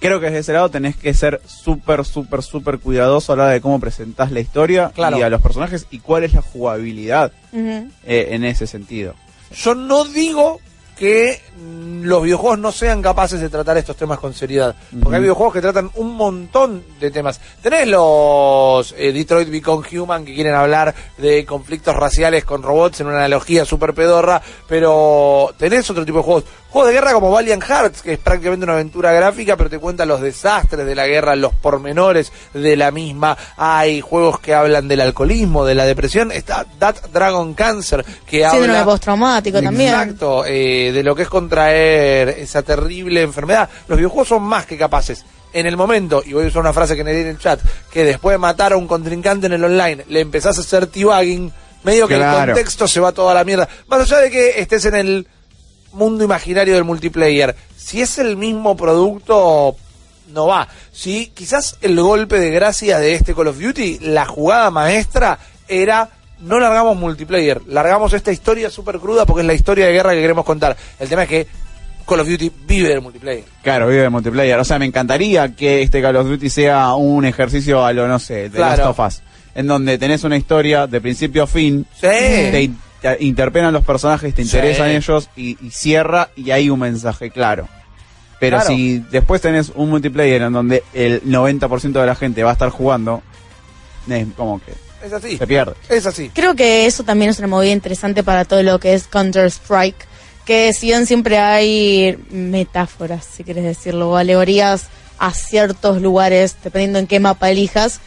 Creo 0.00 0.20
que 0.20 0.26
desde 0.26 0.38
ese 0.40 0.52
lado 0.52 0.68
tenés 0.70 0.94
que 0.96 1.12
ser 1.12 1.40
súper, 1.46 2.04
súper, 2.04 2.42
súper 2.44 2.78
cuidadoso 2.78 3.32
a 3.32 3.36
la 3.36 3.42
hora 3.44 3.52
de 3.52 3.60
cómo 3.60 3.80
presentás 3.80 4.30
la 4.30 4.38
historia 4.38 4.92
Claro. 4.94 5.18
y 5.18 5.22
a 5.22 5.28
los 5.30 5.42
personajes 5.42 5.86
y 5.90 5.98
cuál 5.98 6.22
es 6.22 6.34
la 6.34 6.42
jugabilidad 6.42 7.32
eh, 7.52 8.28
en 8.30 8.44
ese 8.44 8.68
sentido. 8.68 9.14
Yo 9.56 9.74
no 9.74 10.04
digo 10.04 10.60
que 10.98 11.40
mm, 11.56 12.02
los 12.04 12.22
videojuegos 12.22 12.58
no 12.58 12.72
sean 12.72 13.00
capaces 13.02 13.40
de 13.40 13.48
tratar 13.48 13.78
estos 13.78 13.96
temas 13.96 14.18
con 14.18 14.34
seriedad. 14.34 14.74
Porque 15.00 15.16
hay 15.16 15.22
videojuegos 15.22 15.54
que 15.54 15.60
tratan 15.60 15.90
un 15.94 16.14
montón 16.14 16.82
de 17.00 17.10
temas. 17.10 17.40
Tenés 17.62 17.86
los 17.86 18.94
eh, 18.96 19.12
Detroit 19.12 19.48
Become 19.48 19.86
Human 19.98 20.24
que 20.24 20.34
quieren 20.34 20.54
hablar 20.54 20.94
de 21.16 21.44
conflictos 21.44 21.94
raciales 21.94 22.44
con 22.44 22.62
robots 22.62 23.00
en 23.00 23.06
una 23.06 23.18
analogía 23.18 23.64
súper 23.64 23.94
pedorra, 23.94 24.42
pero 24.66 25.54
tenés 25.58 25.88
otro 25.90 26.04
tipo 26.04 26.18
de 26.18 26.24
juegos. 26.24 26.44
Juegos 26.70 26.88
de 26.88 26.94
guerra 26.96 27.12
como 27.14 27.30
Valiant 27.30 27.62
Hearts, 27.62 28.02
que 28.02 28.12
es 28.12 28.18
prácticamente 28.18 28.64
una 28.64 28.74
aventura 28.74 29.10
gráfica, 29.12 29.56
pero 29.56 29.70
te 29.70 29.78
cuenta 29.78 30.04
los 30.04 30.20
desastres 30.20 30.84
de 30.84 30.94
la 30.94 31.06
guerra, 31.06 31.34
los 31.34 31.54
pormenores 31.54 32.30
de 32.52 32.76
la 32.76 32.90
misma. 32.90 33.38
Hay 33.56 34.02
juegos 34.02 34.38
que 34.38 34.52
hablan 34.52 34.86
del 34.86 35.00
alcoholismo, 35.00 35.64
de 35.64 35.74
la 35.74 35.86
depresión. 35.86 36.30
Está 36.30 36.66
That 36.78 36.96
Dragon 37.10 37.54
Cancer, 37.54 38.04
que 38.26 38.42
Síndrome 38.50 38.78
habla... 38.78 38.84
postraumático 38.84 39.62
también. 39.62 39.94
Exacto, 39.94 40.44
eh, 40.44 40.87
de 40.92 41.02
lo 41.02 41.14
que 41.14 41.22
es 41.22 41.28
contraer 41.28 42.28
esa 42.30 42.62
terrible 42.62 43.22
enfermedad. 43.22 43.68
Los 43.88 43.98
videojuegos 43.98 44.28
son 44.28 44.42
más 44.42 44.66
que 44.66 44.78
capaces. 44.78 45.24
En 45.52 45.66
el 45.66 45.76
momento, 45.76 46.22
y 46.24 46.34
voy 46.34 46.44
a 46.44 46.48
usar 46.48 46.60
una 46.60 46.72
frase 46.72 46.94
que 46.94 47.04
me 47.04 47.12
di 47.12 47.22
en 47.22 47.28
el 47.28 47.38
chat, 47.38 47.60
que 47.90 48.04
después 48.04 48.34
de 48.34 48.38
matar 48.38 48.72
a 48.72 48.76
un 48.76 48.86
contrincante 48.86 49.46
en 49.46 49.54
el 49.54 49.64
online, 49.64 50.04
le 50.08 50.20
empezás 50.20 50.58
a 50.58 50.60
hacer 50.60 50.86
t-bagging, 50.86 51.52
medio 51.84 52.06
que 52.06 52.16
el 52.16 52.30
contexto 52.30 52.86
se 52.86 53.00
va 53.00 53.12
toda 53.12 53.32
la 53.32 53.44
mierda. 53.44 53.68
Más 53.86 54.00
allá 54.00 54.18
de 54.18 54.30
que 54.30 54.60
estés 54.60 54.84
en 54.84 54.94
el 54.94 55.26
mundo 55.92 56.24
imaginario 56.24 56.74
del 56.74 56.84
multiplayer, 56.84 57.56
si 57.76 58.02
es 58.02 58.18
el 58.18 58.36
mismo 58.36 58.76
producto, 58.76 59.74
no 60.28 60.46
va. 60.46 60.68
Si 60.92 61.28
quizás 61.28 61.78
el 61.80 61.98
golpe 61.98 62.38
de 62.38 62.50
gracia 62.50 62.98
de 62.98 63.14
este 63.14 63.34
Call 63.34 63.48
of 63.48 63.58
Duty, 63.58 64.00
la 64.00 64.26
jugada 64.26 64.70
maestra 64.70 65.38
era 65.66 66.10
no 66.40 66.58
largamos 66.60 66.96
multiplayer, 66.96 67.60
largamos 67.66 68.12
esta 68.12 68.32
historia 68.32 68.70
súper 68.70 68.98
cruda 68.98 69.26
porque 69.26 69.40
es 69.42 69.46
la 69.46 69.54
historia 69.54 69.86
de 69.86 69.92
guerra 69.92 70.12
que 70.12 70.20
queremos 70.20 70.44
contar. 70.44 70.76
El 70.98 71.08
tema 71.08 71.24
es 71.24 71.28
que 71.28 71.46
Call 72.06 72.20
of 72.20 72.28
Duty 72.28 72.50
vive 72.66 72.88
del 72.88 73.00
multiplayer. 73.02 73.44
Claro, 73.62 73.88
vive 73.88 74.02
de 74.02 74.08
multiplayer. 74.08 74.58
O 74.58 74.64
sea, 74.64 74.78
me 74.78 74.86
encantaría 74.86 75.54
que 75.54 75.82
este 75.82 76.00
Call 76.00 76.16
of 76.16 76.26
Duty 76.28 76.48
sea 76.48 76.94
un 76.94 77.24
ejercicio 77.24 77.84
a 77.84 77.92
lo, 77.92 78.08
no 78.08 78.18
sé, 78.18 78.48
de 78.48 78.50
Claro. 78.50 78.84
Last 78.84 78.98
of 78.98 79.06
Us. 79.06 79.22
En 79.54 79.66
donde 79.66 79.98
tenés 79.98 80.24
una 80.24 80.36
historia 80.36 80.86
de 80.86 81.00
principio 81.00 81.42
a 81.42 81.46
fin. 81.46 81.84
Sí. 81.94 82.00
Te, 82.02 82.70
te 83.02 83.16
interpelan 83.20 83.72
los 83.72 83.84
personajes, 83.84 84.34
te 84.34 84.42
Sí. 84.44 84.48
interesan 84.56 84.88
ellos 84.90 85.28
y, 85.36 85.58
y 85.64 85.70
cierra 85.70 86.30
y 86.36 86.50
hay 86.50 86.70
un 86.70 86.78
mensaje 86.80 87.30
claro. 87.30 87.68
Pero 88.40 88.58
Claro. 88.58 88.70
si 88.74 89.00
después 89.10 89.40
tenés 89.42 89.72
un 89.74 89.90
multiplayer 89.90 90.42
en 90.42 90.52
donde 90.52 90.84
el 90.94 91.22
90% 91.24 92.00
de 92.00 92.06
la 92.06 92.14
gente 92.14 92.42
va 92.44 92.50
a 92.50 92.52
estar 92.54 92.70
jugando, 92.70 93.20
es 94.08 94.26
como 94.36 94.60
que 94.60 94.72
Es 95.02 95.12
así. 95.12 95.36
se 95.36 95.46
pierde. 95.46 95.74
Es 95.88 96.06
así. 96.06 96.30
Creo 96.34 96.54
que 96.54 96.86
eso 96.86 97.04
también 97.04 97.30
es 97.30 97.38
una 97.38 97.48
movida 97.48 97.72
interesante 97.72 98.22
para 98.22 98.44
todo 98.44 98.62
lo 98.62 98.78
que 98.80 98.94
es 98.94 99.06
Counter-Strike, 99.06 100.06
que 100.44 100.72
si 100.72 100.86
bien 100.86 101.06
siempre 101.06 101.38
hay 101.38 102.18
metáforas, 102.30 103.24
si 103.24 103.44
quieres 103.44 103.64
decirlo, 103.64 104.10
o 104.10 104.16
alegorías 104.16 104.86
a 105.18 105.32
ciertos 105.32 106.00
lugares, 106.00 106.56
dependiendo 106.62 106.98
en 106.98 107.06
qué 107.06 107.20
mapa 107.20 107.50
elijas, 107.50 108.00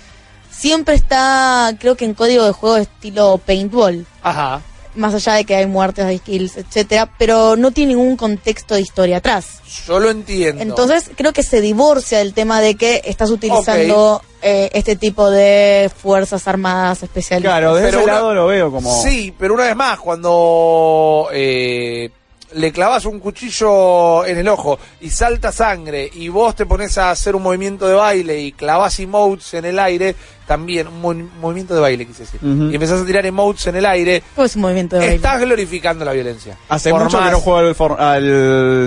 siempre 0.49 0.95
está, 0.95 1.73
creo 1.79 1.95
que 1.95 2.05
en 2.05 2.13
código 2.13 2.45
de 2.45 2.51
juego 2.51 2.77
estilo 2.77 3.37
paintball, 3.37 4.05
Ajá. 4.23 4.61
Más 4.95 5.13
allá 5.13 5.33
de 5.33 5.45
que 5.45 5.55
hay 5.55 5.65
muertes, 5.67 6.05
hay 6.05 6.19
kills, 6.19 6.57
etcétera, 6.57 7.09
pero 7.17 7.55
no 7.55 7.71
tiene 7.71 7.93
ningún 7.95 8.17
contexto 8.17 8.75
de 8.75 8.81
historia 8.81 9.17
atrás. 9.17 9.59
Yo 9.87 9.99
lo 9.99 10.09
entiendo. 10.09 10.61
Entonces 10.61 11.09
creo 11.15 11.31
que 11.33 11.43
se 11.43 11.61
divorcia 11.61 12.17
del 12.19 12.33
tema 12.33 12.59
de 12.61 12.75
que 12.75 13.01
estás 13.05 13.29
utilizando 13.29 14.21
eh, 14.41 14.69
este 14.73 14.95
tipo 14.95 15.29
de 15.29 15.89
fuerzas 15.95 16.47
armadas 16.47 17.03
especiales. 17.03 17.43
Claro, 17.43 17.75
de 17.75 17.83
Pero 17.83 17.97
ese 17.99 18.03
una- 18.05 18.13
lado 18.13 18.33
lo 18.33 18.47
veo 18.47 18.71
como... 18.71 19.01
Sí, 19.03 19.33
pero 19.37 19.53
una 19.53 19.63
vez 19.65 19.75
más, 19.75 19.99
cuando 19.99 21.27
eh, 21.31 22.09
le 22.53 22.71
clavas 22.71 23.05
un 23.05 23.19
cuchillo 23.19 24.25
en 24.25 24.37
el 24.37 24.47
ojo 24.47 24.77
y 24.99 25.09
salta 25.09 25.51
sangre 25.51 26.09
y 26.13 26.27
vos 26.29 26.55
te 26.55 26.65
pones 26.65 26.97
a 26.97 27.11
hacer 27.11 27.35
un 27.35 27.43
movimiento 27.43 27.87
de 27.87 27.93
baile 27.95 28.39
y 28.41 28.51
clavas 28.51 28.99
emotes 28.99 29.53
en 29.53 29.65
el 29.65 29.79
aire, 29.79 30.15
también 30.45 30.87
un 30.87 30.99
mo- 31.01 31.29
movimiento 31.39 31.73
de 31.73 31.79
baile, 31.79 32.05
quise 32.05 32.23
decir, 32.23 32.39
y 32.43 32.73
empezás 32.75 33.01
a 33.01 33.05
tirar 33.05 33.25
emotes 33.25 33.67
en 33.67 33.77
el 33.77 33.85
aire, 33.85 34.21
Pues 34.35 34.55
un 34.57 34.63
movimiento 34.63 34.95
de 34.97 34.99
baile. 35.01 35.15
estás 35.15 35.39
glorificando 35.39 36.03
la 36.03 36.11
violencia. 36.11 36.57
Hace 36.67 36.89
Por 36.89 37.03
mucho 37.05 37.17
que 37.19 37.23
más- 37.23 37.31
no 37.31 37.39
juego 37.39 37.59
al, 37.59 37.75
for- 37.75 38.01
al 38.01 38.23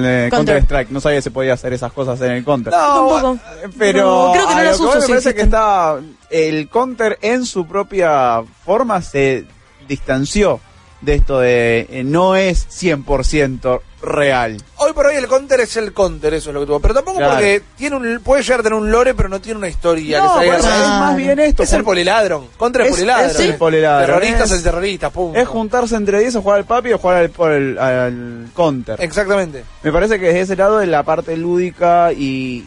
eh, 0.04 0.28
Counter. 0.30 0.30
Counter 0.30 0.56
Strike. 0.64 0.90
No 0.90 1.00
sabía 1.00 1.18
que 1.18 1.22
se 1.22 1.30
podía 1.30 1.54
hacer 1.54 1.72
esas 1.72 1.92
cosas 1.92 2.20
en 2.20 2.32
el 2.32 2.44
Counter. 2.44 2.72
No, 2.72 2.78
Tampoco. 3.08 3.38
Pero 3.78 4.02
No, 4.26 4.32
creo 4.32 4.48
que 4.48 4.54
no 4.56 4.62
las 4.62 4.78
uso, 4.80 4.94
me 4.96 5.00
sí 5.00 5.08
parece 5.08 5.34
que 5.34 5.40
está 5.42 5.96
el 6.30 6.68
counter 6.68 7.18
en 7.22 7.46
su 7.46 7.66
propia 7.66 8.42
forma 8.64 9.00
se 9.00 9.44
distanció 9.88 10.60
de 11.04 11.14
esto 11.14 11.40
de 11.40 11.86
eh, 11.90 12.02
no 12.04 12.36
es 12.36 12.66
100% 12.68 13.80
real. 14.02 14.56
Hoy 14.76 14.92
por 14.92 15.06
hoy 15.06 15.16
el 15.16 15.26
counter 15.26 15.60
es 15.60 15.76
el 15.76 15.92
counter, 15.92 16.34
eso 16.34 16.50
es 16.50 16.54
lo 16.54 16.60
que 16.60 16.66
tuvo. 16.66 16.80
Pero 16.80 16.94
tampoco 16.94 17.18
Claro. 17.18 17.32
porque 17.34 17.62
tiene 17.76 17.96
un, 17.96 18.20
puede 18.20 18.42
llegar 18.42 18.60
a 18.60 18.62
tener 18.62 18.78
un 18.78 18.90
lore, 18.90 19.14
pero 19.14 19.28
no 19.28 19.40
tiene 19.40 19.58
una 19.58 19.68
historia 19.68 20.20
No, 20.20 20.40
que 20.40 20.46
eso 20.48 20.56
es 20.58 20.64
más 20.88 21.16
bien 21.16 21.38
esto. 21.38 21.62
Es 21.62 21.72
el 21.72 21.84
poliladron. 21.84 22.48
Contra 22.56 22.82
el 22.84 22.88
Es- 22.90 22.96
poliladron. 22.96 23.30
es 23.30 23.40
el 23.40 23.54
poliladron, 23.56 24.06
Terroristas 24.06 24.50
es- 24.50 24.58
el 24.58 24.62
terrorista, 24.62 25.10
pum. 25.10 25.34
Es 25.34 25.48
juntarse 25.48 25.96
entre 25.96 26.20
10 26.20 26.36
o 26.36 26.42
jugar 26.42 26.58
al 26.58 26.64
papi 26.66 26.92
o 26.92 26.98
jugar 26.98 27.16
al, 27.16 27.30
por 27.30 27.52
el- 27.52 27.78
al 27.78 28.48
counter. 28.54 29.00
Exactamente. 29.00 29.64
Me 29.82 29.90
parece 29.92 30.18
que 30.18 30.26
desde 30.26 30.40
ese 30.40 30.56
lado 30.56 30.78
de 30.78 30.86
la 30.86 31.02
parte 31.02 31.36
lúdica 31.36 32.12
y, 32.12 32.64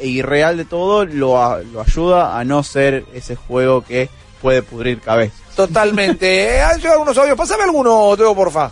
y, 0.00 0.22
real 0.22 0.56
de 0.56 0.64
todo 0.64 1.04
lo 1.04 1.42
ayuda 1.84 2.38
a 2.38 2.44
no 2.44 2.62
ser 2.62 3.04
ese 3.12 3.36
juego 3.36 3.82
que 3.84 4.08
puede 4.40 4.62
pudrir 4.62 5.00
cabeza. 5.00 5.34
Totalmente. 5.58 6.28
Eh, 6.38 6.62
Han 6.62 6.80
llegado 6.80 7.00
unos 7.00 7.18
audios. 7.18 7.36
Pásame 7.36 7.64
alguno, 7.64 8.16
Teo, 8.16 8.32
porfa. 8.34 8.70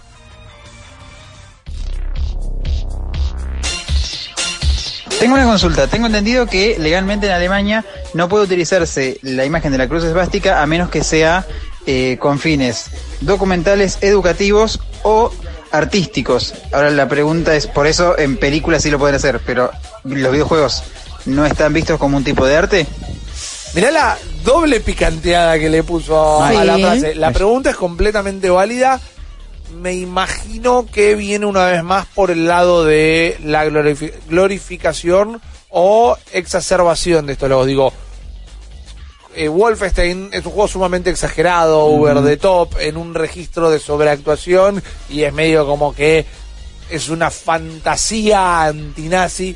Tengo 5.19 5.35
una 5.35 5.47
consulta. 5.47 5.89
Tengo 5.89 6.07
entendido 6.07 6.47
que 6.47 6.79
legalmente 6.79 7.27
en 7.27 7.33
Alemania 7.33 7.85
no 8.15 8.29
puede 8.29 8.45
utilizarse 8.45 9.19
la 9.23 9.45
imagen 9.45 9.73
de 9.73 9.79
la 9.79 9.89
cruz 9.89 10.05
esvástica 10.05 10.63
a 10.63 10.67
menos 10.67 10.89
que 10.89 11.03
sea 11.03 11.45
eh, 11.87 12.19
con 12.21 12.39
fines 12.39 12.91
documentales, 13.21 13.99
educativos 14.03 14.81
o 15.03 15.33
artísticos. 15.73 16.55
Ahora 16.73 16.91
la 16.91 17.09
pregunta 17.09 17.57
es, 17.57 17.67
por 17.67 17.89
eso 17.89 18.17
en 18.17 18.37
películas 18.37 18.83
sí 18.83 18.91
lo 18.91 18.99
pueden 19.01 19.17
hacer, 19.17 19.41
pero 19.45 19.73
los 20.05 20.31
videojuegos 20.31 20.85
no 21.25 21.47
están 21.47 21.73
vistos 21.73 21.99
como 21.99 22.17
un 22.17 22.25
tipo 22.25 22.47
de 22.47 22.57
arte. 22.57 22.87
Mirá 23.75 23.91
la 23.91 24.19
doble 24.47 24.81
picanteada 24.81 25.59
que 25.59 25.69
le 25.69 25.83
puso 25.83 26.43
a, 26.43 26.51
Sí. 26.51 26.57
a 26.57 26.65
la 26.65 26.79
frase. 26.79 27.15
La 27.15 27.33
pregunta 27.33 27.69
es 27.71 27.77
completamente 27.77 28.49
válida. 28.49 28.99
Me 29.79 29.93
imagino 29.95 30.87
que 30.91 31.15
viene 31.17 31.45
una 31.45 31.67
vez 31.67 31.83
más 31.83 32.07
por 32.07 32.31
el 32.31 32.47
lado 32.47 32.85
de 32.85 33.37
la 33.45 33.67
glorifi- 33.67 34.13
glorificación 34.29 35.43
o 35.69 36.17
exacerbación 36.33 37.27
de 37.27 37.33
esto. 37.35 37.49
Lo 37.49 37.65
digo, 37.67 37.93
eh, 39.35 39.49
Wolfenstein 39.49 40.31
es 40.33 40.47
un 40.47 40.53
juego 40.53 40.69
sumamente 40.69 41.11
exagerado, 41.11 41.85
over 41.85 42.23
the 42.25 42.37
top, 42.39 42.75
en 42.79 42.97
un 42.97 43.13
registro 43.13 43.69
de 43.71 43.79
sobreactuación 43.81 44.83
y 45.11 45.25
es 45.25 45.33
medio 45.33 45.67
como 45.67 45.95
que 45.95 46.25
es 46.89 47.09
una 47.09 47.31
fantasía 47.31 48.63
antinazi 48.65 49.55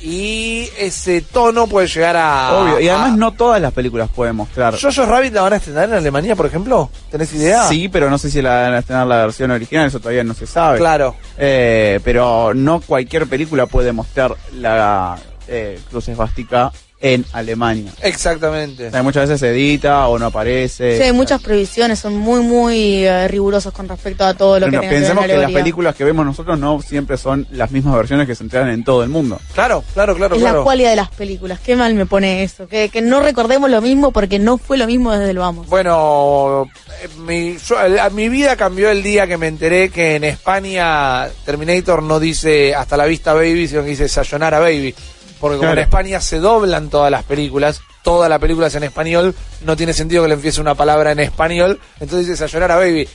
y 0.00 0.68
ese 0.78 1.20
tono 1.22 1.66
puede 1.66 1.86
llegar 1.88 2.16
a... 2.16 2.52
Obvio. 2.54 2.80
Y 2.80 2.88
además 2.88 3.12
a- 3.12 3.16
no 3.16 3.32
todas 3.32 3.60
las 3.60 3.72
películas 3.72 4.08
pueden 4.14 4.36
mostrar. 4.36 4.74
¿Jojo 4.80 5.06
Rabbit 5.06 5.32
la 5.34 5.42
van 5.42 5.52
a 5.54 5.56
estrenar 5.56 5.88
en 5.88 5.94
Alemania, 5.94 6.36
por 6.36 6.46
ejemplo? 6.46 6.90
¿Tenés 7.10 7.32
idea? 7.34 7.64
Sí, 7.68 7.88
pero 7.88 8.08
no 8.10 8.18
sé 8.18 8.30
si 8.30 8.40
la 8.42 8.62
van 8.62 8.74
a 8.74 8.78
estrenar 8.78 9.06
la 9.06 9.16
versión 9.18 9.50
original, 9.50 9.86
eso 9.86 9.98
todavía 9.98 10.24
no 10.24 10.34
se 10.34 10.46
sabe. 10.46 10.78
Claro. 10.78 11.16
Eh, 11.36 12.00
pero 12.04 12.54
no 12.54 12.80
cualquier 12.80 13.26
película 13.26 13.66
puede 13.66 13.92
mostrar 13.92 14.34
la 14.54 15.16
eh, 15.48 15.80
cruz 15.90 16.08
esvástica 16.08 16.70
en 17.00 17.24
Alemania. 17.32 17.92
Exactamente. 18.02 18.88
O 18.88 18.90
sea, 18.90 19.02
muchas 19.04 19.28
veces 19.28 19.38
se 19.40 19.50
edita 19.50 20.08
o 20.08 20.18
no 20.18 20.26
aparece. 20.26 20.96
Sí, 20.96 21.02
hay 21.04 21.12
muchas 21.12 21.40
prohibiciones, 21.40 21.98
son 22.00 22.16
muy, 22.16 22.40
muy 22.40 23.04
eh, 23.06 23.28
rigurosos 23.28 23.72
con 23.72 23.88
respecto 23.88 24.24
a 24.24 24.34
todo 24.34 24.58
lo 24.58 24.66
que 24.66 24.70
Pero 24.72 24.80
tenga 24.80 24.90
que 24.90 24.94
ver 24.94 25.02
pensemos 25.04 25.26
que 25.26 25.36
las 25.36 25.52
películas 25.52 25.94
que 25.94 26.04
vemos 26.04 26.26
nosotros 26.26 26.58
no 26.58 26.82
siempre 26.82 27.16
son 27.16 27.46
las 27.52 27.70
mismas 27.70 27.94
versiones 27.94 28.26
que 28.26 28.34
se 28.34 28.42
entregan 28.42 28.70
en 28.70 28.82
todo 28.82 29.02
el 29.04 29.08
mundo. 29.10 29.40
Claro, 29.54 29.84
claro, 29.94 30.16
claro, 30.16 30.34
Es 30.34 30.42
la 30.42 30.60
cualidad 30.62 30.90
de 30.90 30.96
las 30.96 31.10
películas, 31.10 31.60
qué 31.60 31.76
mal 31.76 31.94
me 31.94 32.04
pone 32.06 32.42
eso, 32.42 32.66
que, 32.66 32.88
que 32.88 33.00
no 33.00 33.20
recordemos 33.20 33.70
lo 33.70 33.80
mismo 33.80 34.10
porque 34.10 34.38
no 34.40 34.58
fue 34.58 34.76
lo 34.76 34.86
mismo 34.86 35.12
desde 35.12 35.30
el 35.30 35.38
vamos. 35.38 35.68
Bueno, 35.68 36.68
eh, 37.02 37.08
mi, 37.18 37.56
yo- 37.58 37.80
eh, 37.80 38.00
a- 38.00 38.10
mi 38.10 38.28
vida 38.28 38.56
cambió 38.56 38.90
el 38.90 39.02
día 39.04 39.26
que 39.28 39.36
me 39.38 39.46
enteré 39.46 39.90
que 39.90 40.16
en 40.16 40.24
España 40.24 41.28
Terminator 41.44 42.02
no 42.02 42.18
dice 42.18 42.74
hasta 42.74 42.96
la 42.96 43.06
vista 43.06 43.34
baby, 43.34 43.68
sino 43.68 43.82
que 43.82 43.90
dice 43.90 44.08
Sayonara 44.08 44.58
baby. 44.58 44.94
Porque 45.40 45.56
como 45.56 45.68
Claro. 45.68 45.80
en 45.80 45.84
España 45.84 46.20
se 46.20 46.38
doblan 46.38 46.90
todas 46.90 47.10
las 47.10 47.22
películas, 47.24 47.80
toda 48.02 48.28
la 48.28 48.38
película 48.38 48.66
es 48.66 48.74
en 48.74 48.84
español, 48.84 49.34
no 49.64 49.76
tiene 49.76 49.92
sentido 49.92 50.22
que 50.22 50.28
le 50.28 50.34
empiece 50.34 50.60
una 50.60 50.74
palabra 50.74 51.12
en 51.12 51.20
español, 51.20 51.80
entonces 52.00 52.26
dice 52.28 52.36
Sayonara 52.38 52.76
baby. 52.76 53.08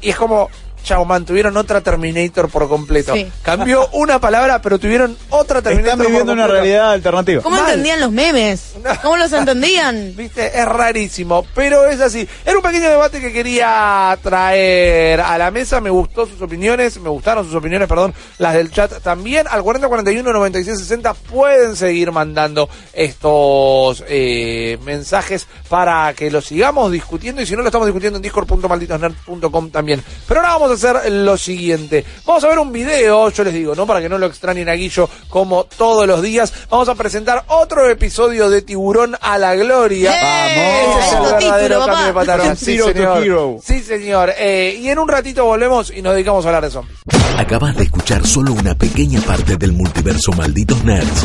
Y 0.00 0.10
es 0.10 0.16
como, 0.16 0.48
chao 0.82 1.04
man, 1.04 1.24
tuvieron 1.24 1.56
otra 1.56 1.80
Terminator 1.80 2.48
por 2.48 2.68
completo. 2.68 3.14
Sí. 3.14 3.30
Cambió 3.42 3.88
una 3.92 4.20
palabra, 4.20 4.60
pero 4.62 4.78
tuvieron 4.78 5.16
otra 5.30 5.62
Terminator 5.62 5.86
Están 5.92 5.98
por 5.98 6.06
viviendo 6.08 6.32
una 6.32 6.42
completo. 6.42 6.62
realidad 6.64 6.92
alternativa. 6.92 7.42
¿Cómo 7.42 7.56
mal. 7.56 7.66
entendían 7.70 8.00
los 8.00 8.10
memes? 8.12 8.74
¿Cómo 9.02 9.16
los 9.16 9.32
entendían? 9.32 10.12
Viste, 10.16 10.58
es 10.58 10.66
rarísimo, 10.66 11.44
pero 11.54 11.86
es 11.86 12.00
así. 12.00 12.28
Era 12.44 12.56
un 12.56 12.62
pequeño 12.62 12.88
debate 12.88 13.20
que 13.20 13.32
quería 13.32 14.18
traer 14.22 15.20
a 15.20 15.36
la 15.38 15.50
mesa. 15.50 15.80
Me 15.80 15.90
gustó 15.90 16.26
sus 16.26 16.40
opiniones, 16.42 16.98
me 17.00 17.08
gustaron 17.08 17.44
sus 17.44 17.54
opiniones, 17.54 17.88
perdón, 17.88 18.14
las 18.38 18.54
del 18.54 18.70
chat 18.70 19.00
también. 19.02 19.46
Al 19.50 19.62
4041 19.62 20.32
9660 20.32 21.14
pueden 21.14 21.76
seguir 21.76 22.12
mandando 22.12 22.68
estos 22.92 24.04
eh, 24.08 24.78
mensajes 24.84 25.46
para 25.68 26.12
que 26.14 26.30
lo 26.30 26.40
sigamos 26.40 26.90
discutiendo. 26.92 27.42
Y 27.42 27.46
si 27.46 27.54
no, 27.54 27.62
lo 27.62 27.68
estamos 27.68 27.86
discutiendo 27.86 28.16
en 28.16 28.22
discord.malditosnerds.com 28.22 29.70
también. 29.70 30.02
Pero 30.26 30.40
ahora 30.40 30.52
vamos 30.54 30.69
a 30.70 30.74
hacer 30.74 31.12
lo 31.12 31.36
siguiente. 31.36 32.04
Vamos 32.24 32.44
a 32.44 32.48
ver 32.48 32.58
un 32.58 32.72
video, 32.72 33.30
yo 33.30 33.44
les 33.44 33.54
digo, 33.54 33.74
¿no? 33.74 33.86
Para 33.86 34.00
que 34.00 34.08
no 34.08 34.18
lo 34.18 34.26
extrañen 34.26 34.68
a 34.68 34.74
Guillo 34.74 35.08
como 35.28 35.64
todos 35.64 36.06
los 36.06 36.22
días. 36.22 36.52
Vamos 36.70 36.88
a 36.88 36.94
presentar 36.94 37.44
otro 37.48 37.88
episodio 37.88 38.50
de 38.50 38.62
Tiburón 38.62 39.16
a 39.20 39.38
la 39.38 39.54
Gloria. 39.54 40.12
¡Eh! 40.12 40.86
Ese 40.90 41.06
es 41.06 41.12
el 41.12 41.20
verdadero 41.20 41.78
título, 41.80 41.94
cambio 41.94 42.44
de. 42.44 42.56
Sí, 42.56 42.78
señor. 42.78 43.24
hero. 43.24 43.58
Sí, 43.62 43.80
señor. 43.80 44.32
Eh, 44.38 44.78
y 44.80 44.88
en 44.88 44.98
un 44.98 45.08
ratito 45.08 45.44
volvemos 45.44 45.90
y 45.90 46.02
nos 46.02 46.14
dedicamos 46.14 46.44
a 46.44 46.48
hablar 46.48 46.64
de 46.64 46.70
zombies. 46.70 46.98
Acabas 47.36 47.76
de 47.76 47.84
escuchar 47.84 48.26
solo 48.26 48.52
una 48.52 48.74
pequeña 48.74 49.20
parte 49.20 49.56
del 49.56 49.72
multiverso 49.72 50.32
Malditos 50.32 50.84
Nerds. 50.84 51.24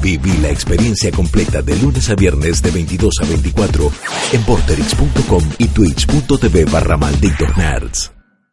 Viví 0.00 0.32
la 0.38 0.48
experiencia 0.48 1.12
completa 1.12 1.62
de 1.62 1.76
lunes 1.76 2.10
a 2.10 2.14
viernes 2.14 2.60
de 2.60 2.70
22 2.72 3.14
a 3.22 3.24
24 3.26 3.92
en 4.32 4.42
porterix.com 4.44 5.44
y 5.58 5.68
twitch.tv 5.68 6.64
barra 6.64 6.96
Malditos 6.96 7.56
Nerds. 7.56 8.21